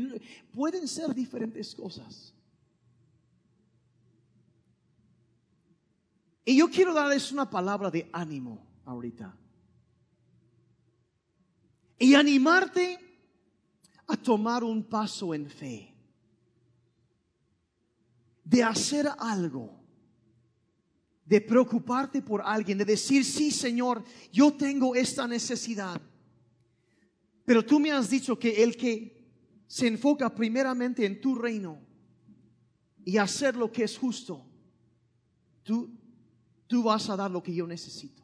[0.52, 2.34] Pueden ser diferentes cosas.
[6.44, 9.36] Y yo quiero darles una palabra de ánimo ahorita.
[11.98, 13.00] Y animarte
[14.06, 15.92] a tomar un paso en fe.
[18.44, 19.82] De hacer algo.
[21.24, 22.78] De preocuparte por alguien.
[22.78, 26.00] De decir, sí Señor, yo tengo esta necesidad
[27.46, 29.24] pero tú me has dicho que el que
[29.68, 31.80] se enfoca primeramente en tu reino
[33.04, 34.44] y hacer lo que es justo,
[35.62, 35.88] tú,
[36.66, 38.22] tú vas a dar lo que yo necesito.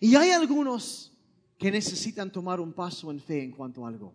[0.00, 1.12] Y hay algunos
[1.58, 4.12] que necesitan tomar un paso en fe en cuanto a algo.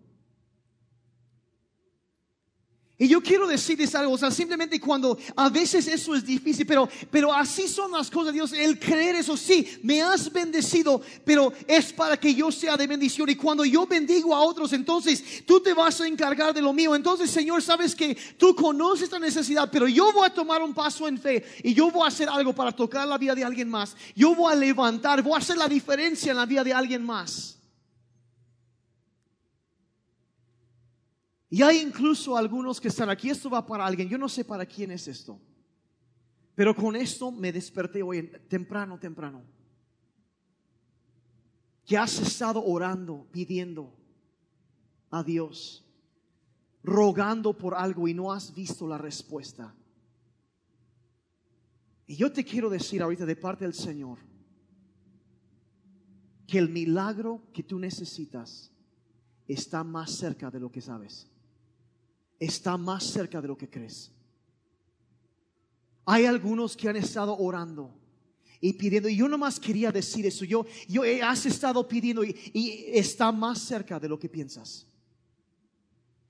[2.99, 6.89] Y yo quiero decirles algo, o sea, simplemente cuando a veces eso es difícil, pero,
[7.11, 8.53] pero así son las cosas de Dios.
[8.53, 13.29] El creer eso, sí, me has bendecido, pero es para que yo sea de bendición.
[13.29, 16.95] Y cuando yo bendigo a otros, entonces tú te vas a encargar de lo mío.
[16.95, 21.07] Entonces, Señor, sabes que tú conoces esta necesidad, pero yo voy a tomar un paso
[21.07, 23.95] en fe y yo voy a hacer algo para tocar la vida de alguien más.
[24.15, 27.56] Yo voy a levantar, voy a hacer la diferencia en la vida de alguien más.
[31.49, 34.65] Y hay incluso algunos que están aquí, esto va para alguien, yo no sé para
[34.65, 35.39] quién es esto,
[36.55, 39.43] pero con esto me desperté hoy temprano, temprano.
[41.85, 43.95] Que has estado orando, pidiendo
[45.09, 45.85] a Dios,
[46.83, 49.73] rogando por algo y no has visto la respuesta.
[52.07, 54.17] Y yo te quiero decir ahorita de parte del Señor
[56.45, 58.69] que el milagro que tú necesitas
[59.47, 61.29] está más cerca de lo que sabes
[62.39, 64.11] está más cerca de lo que crees.
[66.05, 67.93] Hay algunos que han estado orando
[68.61, 69.09] y pidiendo.
[69.09, 70.45] Y yo nomás quería decir eso.
[70.45, 74.87] Yo, yo he, has estado pidiendo y, y está más cerca de lo que piensas.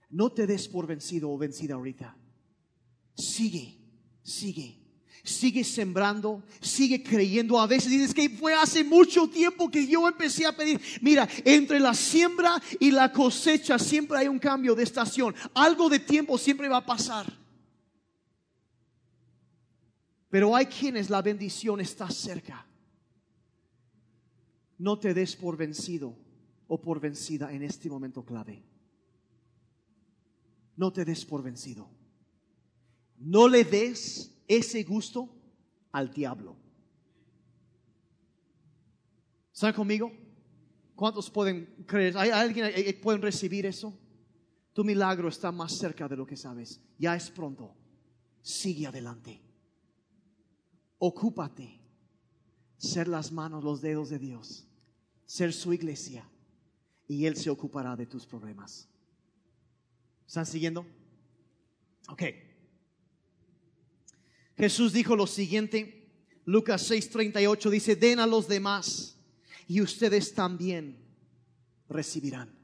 [0.09, 2.15] No te des por vencido o vencida ahorita.
[3.15, 3.77] Sigue,
[4.23, 4.86] sigue.
[5.27, 7.59] Sigue sembrando, sigue creyendo.
[7.59, 10.79] A veces dices que fue hace mucho tiempo que yo empecé a pedir.
[11.01, 15.35] Mira, entre la siembra y la cosecha siempre hay un cambio de estación.
[15.53, 17.25] Algo de tiempo siempre va a pasar.
[20.29, 22.65] Pero hay quienes la bendición está cerca.
[24.77, 26.17] No te des por vencido
[26.69, 28.63] o por vencida en este momento clave.
[30.77, 31.89] No te des por vencido.
[33.17, 35.29] No le des ese gusto
[35.91, 36.55] al diablo.
[39.53, 40.11] ¿Están conmigo?
[40.95, 42.17] ¿Cuántos pueden creer?
[42.17, 43.93] ¿Hay alguien que pueden recibir eso?
[44.73, 46.79] Tu milagro está más cerca de lo que sabes.
[46.99, 47.75] Ya es pronto.
[48.41, 49.41] Sigue adelante.
[50.99, 51.81] Ocúpate.
[52.77, 54.67] Ser las manos, los dedos de Dios.
[55.25, 56.29] Ser su iglesia.
[57.07, 58.87] Y Él se ocupará de tus problemas.
[60.27, 60.85] ¿Están siguiendo?
[62.09, 62.23] Ok.
[64.57, 66.09] Jesús dijo lo siguiente,
[66.45, 69.17] Lucas 6:38 dice, den a los demás
[69.67, 70.97] y ustedes también
[71.89, 72.57] recibirán.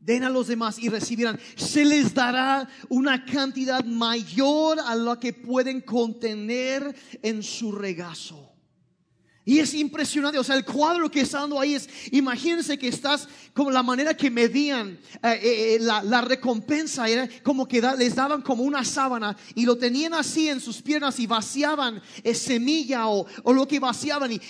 [0.00, 1.38] Den a los demás y recibirán.
[1.56, 8.57] Se les dará una cantidad mayor a la que pueden contener en su regazo.
[9.48, 13.26] Y es impresionante, o sea, el cuadro que está dando ahí es, imagínense que estás
[13.54, 18.42] como la manera que medían eh, eh, eh, la, recompensa, era como que les daban
[18.42, 22.02] como una sábana y lo tenían así en sus piernas y vaciaban
[22.34, 24.40] semilla o, lo que vaciaban, y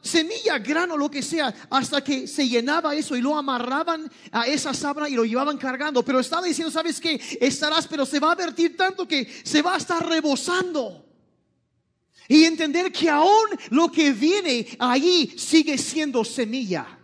[0.00, 4.72] semilla, grano, lo que sea, hasta que se llenaba eso y lo amarraban a esa
[4.72, 6.04] sábana y lo llevaban cargando.
[6.04, 7.20] Pero estaba diciendo, ¿sabes qué?
[7.40, 11.05] Estarás, pero se va a vertir tanto que se va a estar rebosando.
[12.28, 16.96] Y entender que aún lo que viene ahí sigue siendo semilla.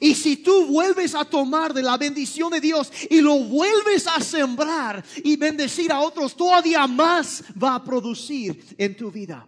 [0.00, 4.20] Y si tú vuelves a tomar de la bendición de Dios y lo vuelves a
[4.20, 9.46] sembrar y bendecir a otros, todavía más va a producir en tu vida.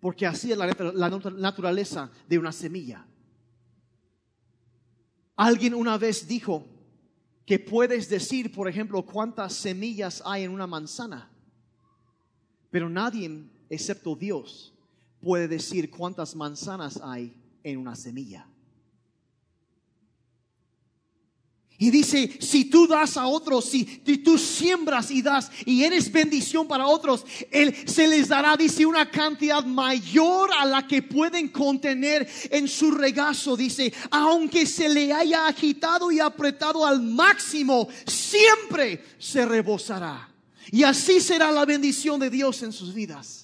[0.00, 3.06] Porque así es la, la naturaleza de una semilla.
[5.36, 6.66] Alguien una vez dijo
[7.46, 11.30] que puedes decir, por ejemplo, cuántas semillas hay en una manzana,
[12.70, 13.30] pero nadie
[13.74, 14.74] excepto Dios,
[15.20, 18.46] puede decir cuántas manzanas hay en una semilla.
[21.76, 26.68] Y dice, si tú das a otros, si, tú siembras y das y eres bendición
[26.68, 32.28] para otros, él, se les dará, dice, una cantidad mayor a la que pueden contener
[32.50, 33.56] en su regazo.
[33.56, 40.32] Dice, aunque se le haya agitado y apretado al máximo, siempre se rebosará.
[40.70, 43.43] Y así será la bendición de Dios en sus vidas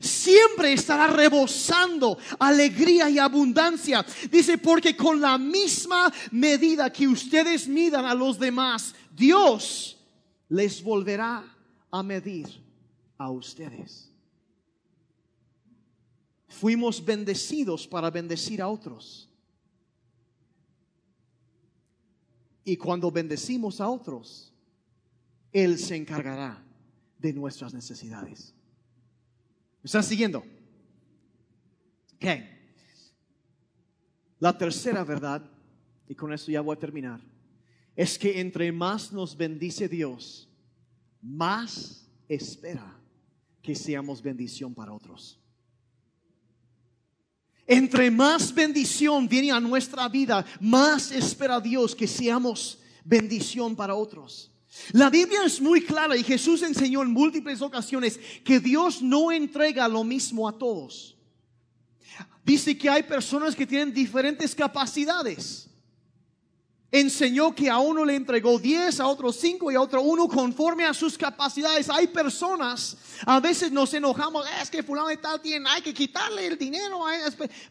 [0.00, 4.04] siempre estará rebosando alegría y abundancia.
[4.30, 9.98] Dice, porque con la misma medida que ustedes midan a los demás, Dios
[10.48, 11.44] les volverá
[11.90, 12.48] a medir
[13.18, 14.10] a ustedes.
[16.48, 19.28] Fuimos bendecidos para bendecir a otros.
[22.64, 24.52] Y cuando bendecimos a otros,
[25.52, 26.62] Él se encargará
[27.18, 28.54] de nuestras necesidades.
[29.82, 30.44] ¿Me están siguiendo?
[32.16, 32.26] Ok.
[34.38, 35.42] La tercera verdad,
[36.08, 37.20] y con esto ya voy a terminar,
[37.96, 40.48] es que entre más nos bendice Dios,
[41.22, 42.98] más espera
[43.62, 45.38] que seamos bendición para otros.
[47.66, 54.50] Entre más bendición viene a nuestra vida, más espera Dios que seamos bendición para otros.
[54.92, 59.88] La Biblia es muy clara y Jesús enseñó en múltiples ocasiones que Dios no entrega
[59.88, 61.16] lo mismo a todos.
[62.44, 65.68] Dice que hay personas que tienen diferentes capacidades.
[66.92, 70.84] Enseñó que a uno le entregó 10, a otro 5 y a otro 1 conforme
[70.84, 71.88] a sus capacidades.
[71.88, 76.46] Hay personas, a veces nos enojamos, es que fulano y tal tiene, hay que quitarle
[76.46, 77.04] el dinero.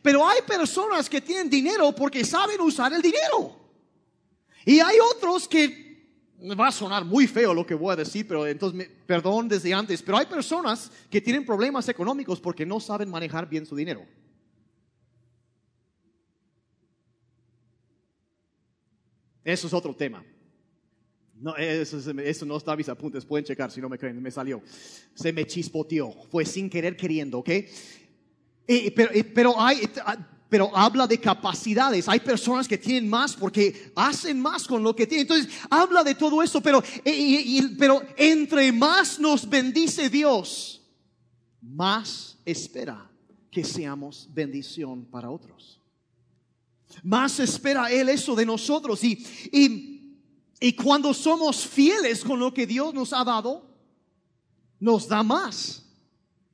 [0.01, 3.57] Pero hay personas que tienen dinero porque saben usar el dinero.
[4.65, 5.88] Y hay otros que
[6.59, 10.01] va a sonar muy feo lo que voy a decir, pero entonces, perdón desde antes,
[10.01, 14.05] pero hay personas que tienen problemas económicos porque no saben manejar bien su dinero.
[19.43, 20.23] Eso es otro tema.
[21.35, 24.61] No, eso, no está a mis apuntes, pueden checar si no me creen, me salió.
[25.13, 27.49] Se me chispoteó, fue sin querer queriendo, ¿ok?
[28.95, 29.81] pero, pero hay
[30.49, 32.09] pero habla de capacidades.
[32.09, 35.27] Hay personas que tienen más porque hacen más con lo que tienen.
[35.27, 36.83] Entonces, habla de todo eso, pero,
[37.77, 40.81] pero entre más nos bendice Dios,
[41.61, 43.09] más espera
[43.51, 45.79] que seamos bendición para otros.
[47.03, 49.03] Más espera Él eso de nosotros.
[49.03, 50.17] Y, y,
[50.59, 53.69] y cuando somos fieles con lo que Dios nos ha dado,
[54.79, 55.85] nos da más.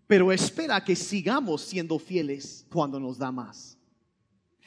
[0.05, 3.74] Pero espera que sigamos siendo fieles cuando nos da más.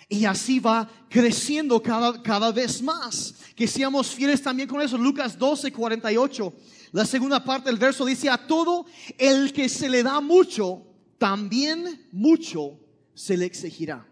[0.09, 3.35] Y así va creciendo cada, cada vez más.
[3.55, 4.99] Que seamos fieles también con eso.
[4.99, 6.55] Lucas 12, 48.
[6.93, 8.87] La segunda parte del verso dice, a todo
[9.19, 10.87] el que se le da mucho,
[11.19, 12.79] también mucho
[13.15, 14.07] se le exigirá.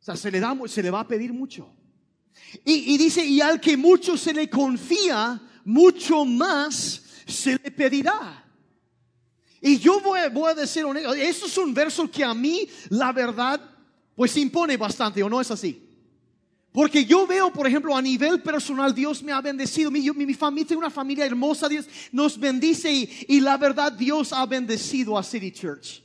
[0.00, 1.68] O sea, se le, da, se le va a pedir mucho.
[2.64, 8.44] Y, y dice, y al que mucho se le confía, mucho más se le pedirá.
[9.60, 13.12] Y yo voy, voy a decir honesto, eso es un verso que a mí, la
[13.12, 13.60] verdad,
[14.16, 15.82] pues impone bastante, ¿o no es así?
[16.72, 19.90] Porque yo veo, por ejemplo, a nivel personal, Dios me ha bendecido.
[19.90, 24.32] Mi, mi, familia tiene una familia hermosa, Dios nos bendice y, y, la verdad, Dios
[24.32, 26.02] ha bendecido a City Church.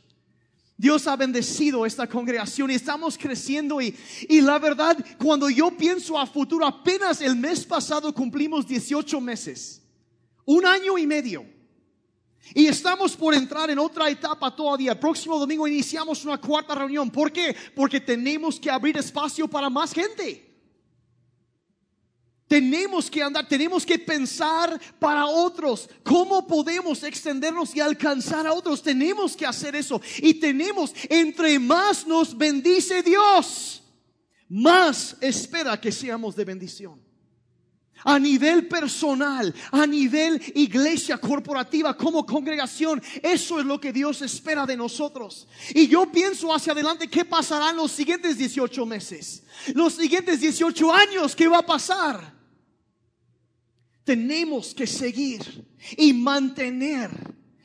[0.77, 3.95] Dios ha bendecido esta congregación y estamos creciendo y,
[4.27, 9.81] y la verdad, cuando yo pienso a futuro, apenas el mes pasado cumplimos 18 meses,
[10.45, 11.45] un año y medio.
[12.53, 14.93] Y estamos por entrar en otra etapa todavía.
[14.93, 17.09] El próximo domingo iniciamos una cuarta reunión.
[17.09, 17.55] ¿Por qué?
[17.75, 20.49] Porque tenemos que abrir espacio para más gente.
[22.47, 25.89] Tenemos que andar, tenemos que pensar para otros.
[26.03, 28.83] ¿Cómo podemos extendernos y alcanzar a otros?
[28.83, 30.01] Tenemos que hacer eso.
[30.17, 33.81] Y tenemos, entre más nos bendice Dios,
[34.49, 37.10] más espera que seamos de bendición
[38.03, 43.01] a nivel personal, a nivel iglesia corporativa, como congregación.
[43.21, 45.47] Eso es lo que Dios espera de nosotros.
[45.73, 49.43] Y yo pienso hacia adelante qué pasará en los siguientes 18 meses,
[49.73, 52.33] los siguientes 18 años, qué va a pasar.
[54.03, 57.11] Tenemos que seguir y mantener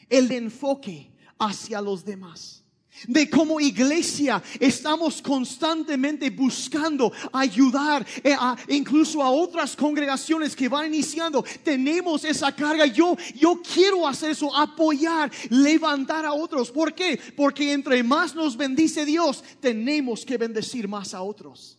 [0.08, 2.65] el enfoque hacia los demás
[3.06, 8.36] de cómo iglesia estamos constantemente buscando ayudar eh,
[8.68, 11.44] incluso a otras congregaciones que van iniciando.
[11.62, 12.86] Tenemos esa carga.
[12.86, 16.70] Yo, yo quiero hacer eso, apoyar, levantar a otros.
[16.70, 17.18] ¿Por qué?
[17.36, 21.78] Porque entre más nos bendice Dios, tenemos que bendecir más a otros.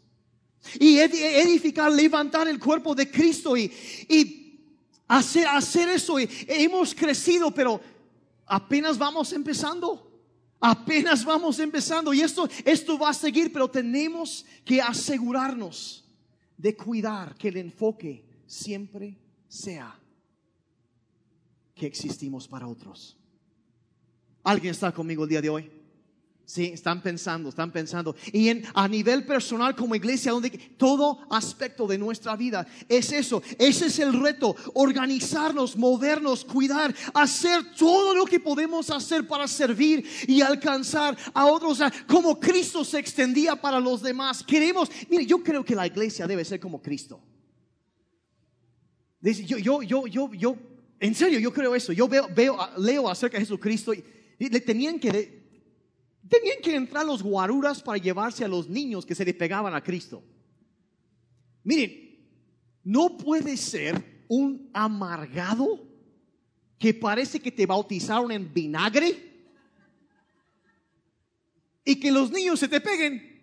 [0.79, 3.71] Y edificar, levantar el cuerpo de Cristo y,
[4.09, 4.59] y
[5.07, 6.17] hacer, hacer eso.
[6.19, 7.79] hemos crecido, pero
[8.45, 10.06] apenas vamos empezando.
[10.59, 16.03] Apenas vamos empezando y esto, esto va a seguir, pero tenemos que asegurarnos
[16.57, 19.95] de cuidar que el enfoque siempre sea
[21.75, 23.15] que existimos para otros.
[24.43, 25.76] ¿Alguien está conmigo el día de hoy?
[26.49, 28.15] Sí, están pensando, están pensando.
[28.31, 33.43] Y en, a nivel personal como iglesia, donde todo aspecto de nuestra vida es eso.
[33.59, 34.55] Ese es el reto.
[34.73, 41.81] Organizarnos, movernos, cuidar, hacer todo lo que podemos hacer para servir y alcanzar a otros.
[42.07, 44.41] como Cristo se extendía para los demás.
[44.41, 47.21] Queremos, mire, yo creo que la iglesia debe ser como Cristo.
[49.21, 50.55] Yo, yo, yo, yo, yo,
[50.97, 51.91] en serio, yo creo eso.
[51.91, 54.01] Yo veo, veo, leo acerca de Jesucristo y,
[54.39, 55.36] y le tenían que
[56.29, 59.83] Tenían que entrar los guaruras para llevarse a los niños que se le pegaban a
[59.83, 60.23] Cristo.
[61.63, 62.19] Miren,
[62.83, 65.85] no puede ser un amargado
[66.77, 69.27] que parece que te bautizaron en vinagre
[71.83, 73.36] y que los niños se te peguen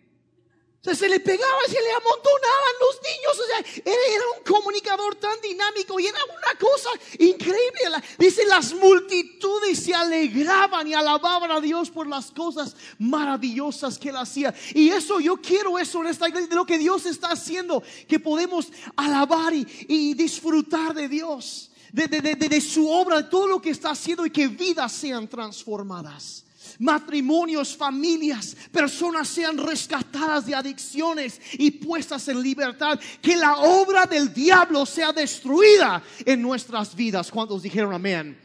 [0.84, 3.40] sea, se le pegaba, se le amontonaban los niños.
[3.40, 8.04] O sea, era, un comunicador tan dinámico y era una cosa increíble.
[8.18, 14.16] Dice, las multitudes se alegraban y alababan a Dios por las cosas maravillosas que él
[14.16, 14.54] hacía.
[14.74, 18.20] Y eso, yo quiero eso en esta iglesia, de lo que Dios está haciendo, que
[18.20, 23.90] podemos alabar y, disfrutar de Dios, de, de su obra, de todo lo que está
[23.90, 26.44] haciendo y que vidas sean transformadas
[26.78, 32.98] matrimonios, familias, personas sean rescatadas de adicciones y puestas en libertad.
[33.20, 37.30] Que la obra del diablo sea destruida en nuestras vidas.
[37.30, 38.38] ¿Cuántos dijeron amén?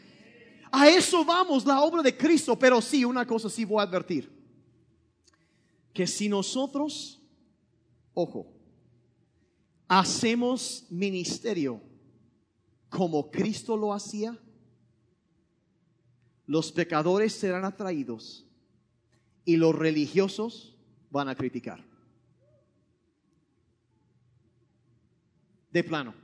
[0.72, 2.58] A eso vamos, la obra de Cristo.
[2.58, 4.32] Pero sí, una cosa sí voy a advertir.
[5.94, 7.20] Que si nosotros,
[8.14, 8.48] ojo,
[9.88, 11.82] hacemos ministerio
[12.90, 14.38] como Cristo lo hacía,
[16.50, 18.44] los pecadores serán atraídos
[19.46, 20.76] y los religiosos
[21.12, 21.86] van a criticar.
[25.72, 26.16] De plano.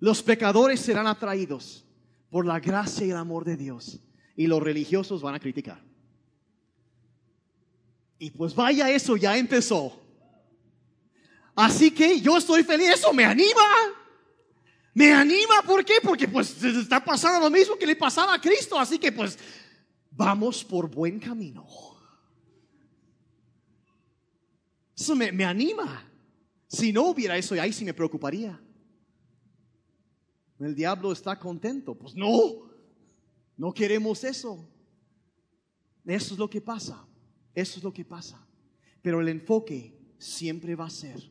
[0.00, 1.84] Los pecadores serán atraídos
[2.28, 4.00] por la gracia y el amor de Dios
[4.34, 5.80] y los religiosos van a criticar.
[8.18, 9.96] Y pues vaya, eso ya empezó.
[11.54, 13.62] Así que yo estoy feliz, eso me anima.
[14.98, 16.00] Me anima, ¿por qué?
[16.02, 19.38] Porque pues está pasando lo mismo que le pasaba a Cristo, así que pues
[20.10, 21.64] vamos por buen camino.
[24.96, 26.04] Eso me, me anima.
[26.66, 28.60] Si no hubiera eso, ahí sí me preocuparía.
[30.58, 31.94] El diablo está contento.
[31.94, 32.68] Pues no,
[33.56, 34.68] no queremos eso.
[36.04, 37.06] Eso es lo que pasa.
[37.54, 38.44] Eso es lo que pasa.
[39.00, 41.22] Pero el enfoque siempre va a ser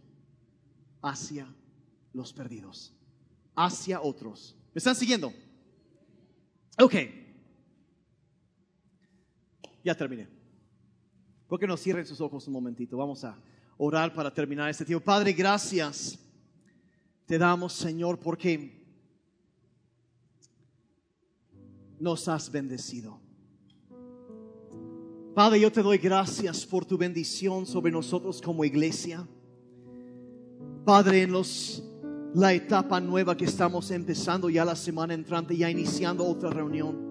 [1.02, 1.54] hacia
[2.14, 2.97] los perdidos,
[3.58, 4.56] hacia otros.
[4.74, 5.34] ¿Me están siguiendo?
[6.80, 6.94] Ok.
[9.84, 10.30] Ya terminé.
[11.48, 12.96] ¿Por qué no cierren sus ojos un momentito?
[12.98, 13.36] Vamos a
[13.78, 15.04] orar para terminar este tiempo.
[15.04, 16.20] Padre, gracias.
[17.26, 18.86] Te damos, Señor, porque
[22.00, 23.20] nos has bendecido.
[25.34, 29.28] Padre, yo te doy gracias por tu bendición sobre nosotros como iglesia.
[30.86, 31.84] Padre, en los,
[32.34, 37.08] la etapa nueva que estamos empezando ya la semana entrante, ya iniciando otra reunión.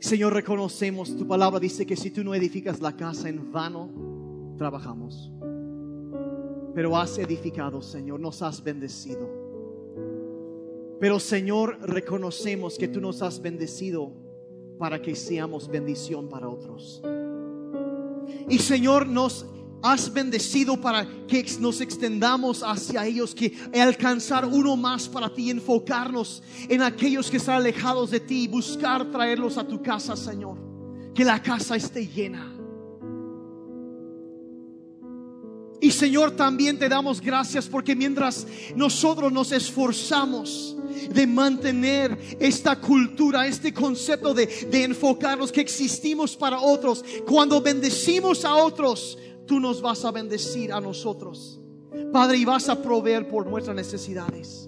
[0.00, 3.88] Señor, reconocemos, tu palabra dice que si tú no edificas la casa en vano,
[4.58, 5.32] trabajamos.
[6.74, 9.28] Pero has edificado, Señor, nos has bendecido.
[10.98, 14.12] Pero Señor, reconocemos que tú nos has bendecido
[14.78, 17.02] para que seamos bendición para otros.
[18.48, 19.46] Y Señor, nos
[19.82, 26.42] has bendecido para que nos extendamos hacia ellos, que alcanzar uno más para ti, enfocarnos
[26.68, 30.58] en aquellos que están alejados de ti y buscar traerlos a tu casa, Señor.
[31.14, 32.52] Que la casa esté llena.
[35.82, 40.76] Y Señor, también te damos gracias porque mientras nosotros nos esforzamos
[41.12, 48.44] de mantener esta cultura, este concepto de, de enfocarnos que existimos para otros, cuando bendecimos
[48.44, 49.18] a otros,
[49.52, 51.60] tú nos vas a bendecir a nosotros.
[52.10, 54.66] Padre, y vas a proveer por nuestras necesidades.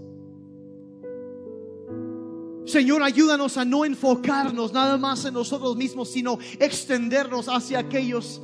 [2.66, 8.42] Señor, ayúdanos a no enfocarnos nada más en nosotros mismos, sino extendernos hacia aquellos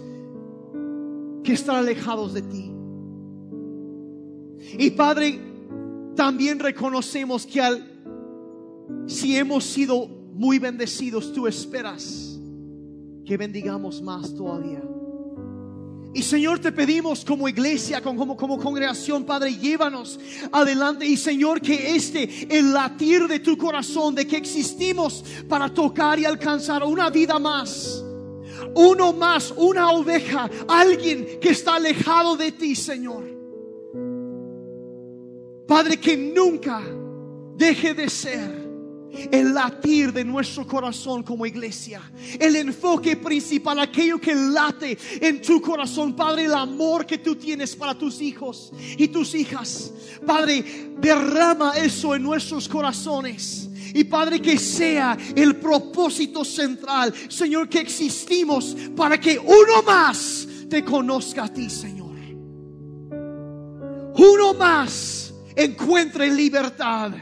[1.44, 2.72] que están alejados de ti.
[4.78, 5.38] Y Padre,
[6.16, 8.02] también reconocemos que al,
[9.04, 12.40] si hemos sido muy bendecidos, tú esperas
[13.26, 14.82] que bendigamos más todavía.
[16.12, 20.18] Y Señor, te pedimos como iglesia, como, como, congregación, Padre, llévanos
[20.50, 21.06] adelante.
[21.06, 26.24] Y Señor, que este, el latir de tu corazón, de que existimos para tocar y
[26.24, 28.04] alcanzar una vida más
[28.74, 33.24] uno más, una oveja, alguien que está alejado de ti, Señor.
[35.66, 36.82] Padre, que nunca
[37.56, 38.59] deje de ser
[39.30, 42.00] el latir de nuestro corazón como iglesia,
[42.38, 47.74] el enfoque principal, aquello que late en tu corazón, Padre, el amor que tú tienes
[47.74, 49.92] para tus hijos y tus hijas.
[50.26, 57.80] Padre, derrama eso en nuestros corazones y Padre, que sea el propósito central, Señor, que
[57.80, 62.10] existimos para que uno más te conozca a ti, Señor.
[64.16, 67.12] Uno más encuentre libertad.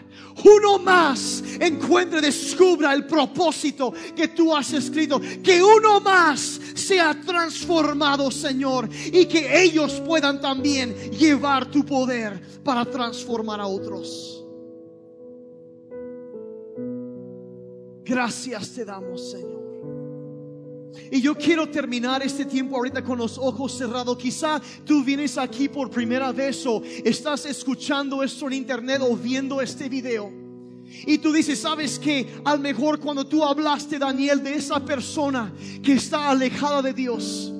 [0.45, 5.20] Uno más encuentre, descubra el propósito que tú has escrito.
[5.43, 8.89] Que uno más sea transformado, Señor.
[9.12, 14.45] Y que ellos puedan también llevar tu poder para transformar a otros.
[18.05, 19.58] Gracias te damos, Señor.
[21.11, 24.16] Y yo quiero terminar este tiempo ahorita con los ojos cerrados.
[24.18, 29.61] Quizá tú vienes aquí por primera vez o estás escuchando esto en internet o viendo
[29.61, 30.30] este video.
[31.07, 35.93] Y tú dices, sabes que al mejor cuando tú hablaste, Daniel, de esa persona que
[35.93, 37.53] está alejada de Dios,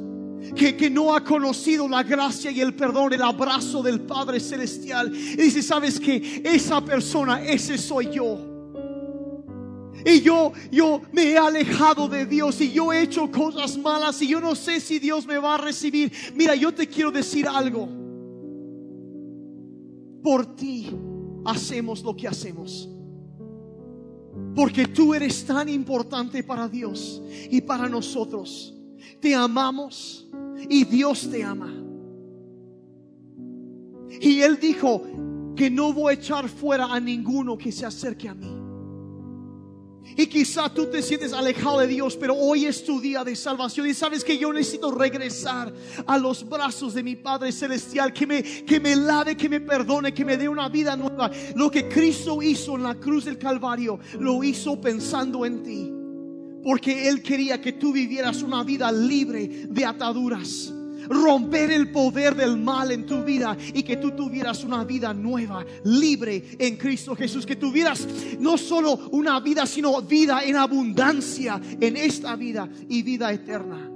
[0.57, 5.15] que, que, no ha conocido la gracia y el perdón, el abrazo del Padre Celestial.
[5.15, 8.48] Y dices, sabes que esa persona, ese soy yo.
[10.05, 14.29] Y yo, yo me he alejado de Dios y yo he hecho cosas malas y
[14.29, 16.13] yo no sé si Dios me va a recibir.
[16.35, 17.89] Mira, yo te quiero decir algo.
[20.23, 20.91] Por ti
[21.45, 22.89] hacemos lo que hacemos.
[24.55, 28.75] Porque tú eres tan importante para Dios y para nosotros.
[29.21, 30.29] Te amamos
[30.69, 31.73] y Dios te ama.
[34.21, 35.03] Y Él dijo
[35.55, 38.58] que no voy a echar fuera a ninguno que se acerque a mí.
[40.17, 43.87] Y quizá tú te sientes alejado de Dios, pero hoy es tu día de salvación
[43.87, 45.73] y sabes que yo necesito regresar
[46.07, 50.13] a los brazos de mi Padre Celestial, que me, que me lave, que me perdone,
[50.13, 51.31] que me dé una vida nueva.
[51.55, 55.93] Lo que Cristo hizo en la cruz del Calvario, lo hizo pensando en ti.
[56.65, 60.73] Porque Él quería que tú vivieras una vida libre de ataduras
[61.09, 65.65] romper el poder del mal en tu vida y que tú tuvieras una vida nueva,
[65.85, 68.07] libre en Cristo Jesús, que tuvieras
[68.39, 73.91] no solo una vida, sino vida en abundancia en esta vida y vida eterna.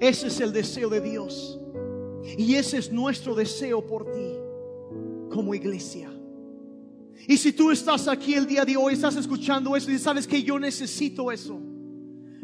[0.00, 1.58] Ese es el deseo de Dios.
[2.38, 4.32] Y ese es nuestro deseo por ti
[5.30, 6.10] como iglesia.
[7.26, 10.42] Y si tú estás aquí el día de hoy, estás escuchando eso y sabes que
[10.42, 11.69] yo necesito eso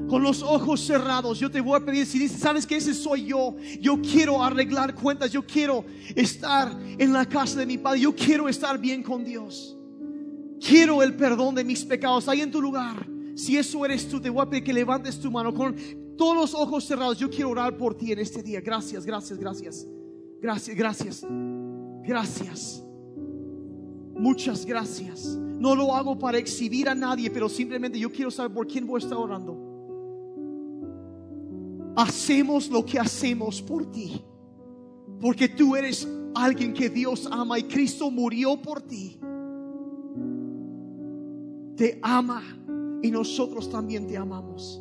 [0.09, 3.25] con los ojos cerrados, yo te voy a pedir, si dices, sabes que ese soy
[3.25, 5.85] yo, yo quiero arreglar cuentas, yo quiero
[6.15, 9.77] estar en la casa de mi Padre, yo quiero estar bien con Dios.
[10.61, 13.07] Quiero el perdón de mis pecados ahí en tu lugar.
[13.35, 15.75] Si eso eres tú, te voy a pedir que levantes tu mano con
[16.17, 17.19] todos los ojos cerrados.
[17.19, 18.61] Yo quiero orar por ti en este día.
[18.61, 19.87] Gracias, gracias, gracias.
[20.41, 21.27] Gracias, gracias.
[22.03, 22.83] Gracias.
[24.15, 25.37] Muchas gracias.
[25.37, 29.03] No lo hago para exhibir a nadie, pero simplemente yo quiero saber por quién voy
[29.03, 29.66] a estar orando
[31.97, 34.23] hacemos lo que hacemos por ti.
[35.21, 39.19] Porque tú eres alguien que Dios ama y Cristo murió por ti.
[41.75, 42.43] Te ama
[43.03, 44.81] y nosotros también te amamos.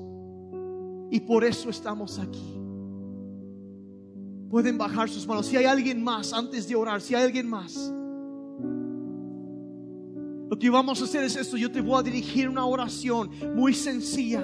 [1.09, 2.59] Y por eso estamos aquí.
[4.49, 5.47] Pueden bajar sus manos.
[5.47, 7.91] Si hay alguien más antes de orar, si hay alguien más.
[10.49, 11.57] Lo que vamos a hacer es esto.
[11.57, 14.43] Yo te voy a dirigir una oración muy sencilla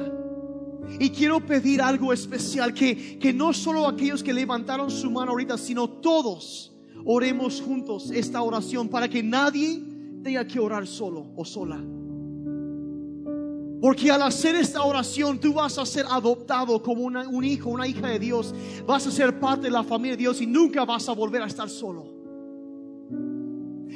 [1.00, 5.58] y quiero pedir algo especial, que, que no solo aquellos que levantaron su mano ahorita,
[5.58, 6.74] sino todos
[7.06, 9.82] oremos juntos esta oración para que nadie
[10.24, 11.82] tenga que orar solo o sola.
[13.82, 18.08] Porque al hacer esta oración tú vas a ser adoptado como un hijo, una hija
[18.10, 18.54] de Dios.
[18.86, 21.48] Vas a ser parte de la familia de Dios y nunca vas a volver a
[21.48, 22.21] estar solo.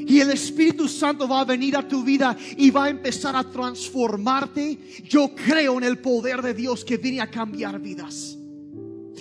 [0.06, 3.44] Y el Espíritu Santo va a venir a tu vida y va a empezar a
[3.44, 4.78] transformarte.
[5.08, 8.38] Yo creo en el poder de Dios que viene a cambiar vidas.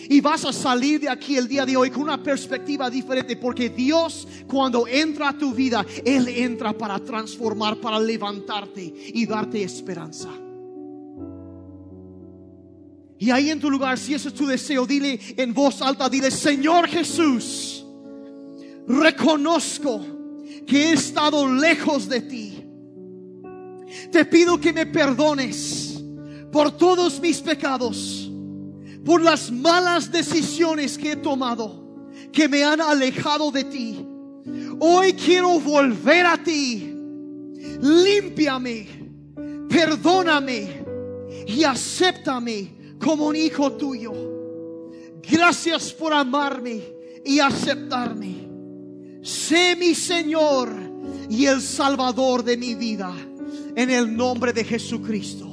[0.08, 3.70] Y vas a salir de aquí el día de hoy con una perspectiva diferente porque
[3.70, 10.28] Dios cuando entra a tu vida, Él entra para transformar, para levantarte y darte esperanza.
[13.18, 16.30] Y ahí en tu lugar, si ese es tu deseo, dile en voz alta, dile,
[16.30, 17.86] Señor Jesús,
[18.86, 20.04] reconozco
[20.66, 22.64] que he estado lejos de ti.
[24.10, 26.02] Te pido que me perdones
[26.50, 28.30] por todos mis pecados,
[29.04, 34.06] por las malas decisiones que he tomado, que me han alejado de ti.
[34.80, 36.90] Hoy quiero volver a ti.
[37.80, 38.86] Límpiame,
[39.68, 40.84] perdóname
[41.46, 44.12] y acéptame como un hijo tuyo.
[45.22, 46.82] Gracias por amarme
[47.24, 48.43] y aceptarme
[49.24, 50.70] sé mi Señor
[51.28, 53.12] y el Salvador de mi vida,
[53.74, 55.48] en el nombre de Jesucristo.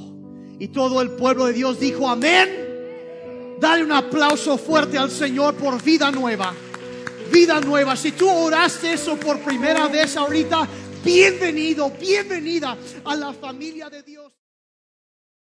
[0.58, 3.56] Y todo el pueblo de Dios dijo amén.
[3.58, 6.54] Dale un aplauso fuerte al Señor por vida nueva.
[7.32, 7.96] Vida nueva.
[7.96, 10.68] Si tú oraste eso por primera vez ahorita,
[11.04, 14.41] bienvenido, bienvenida a la familia de Dios.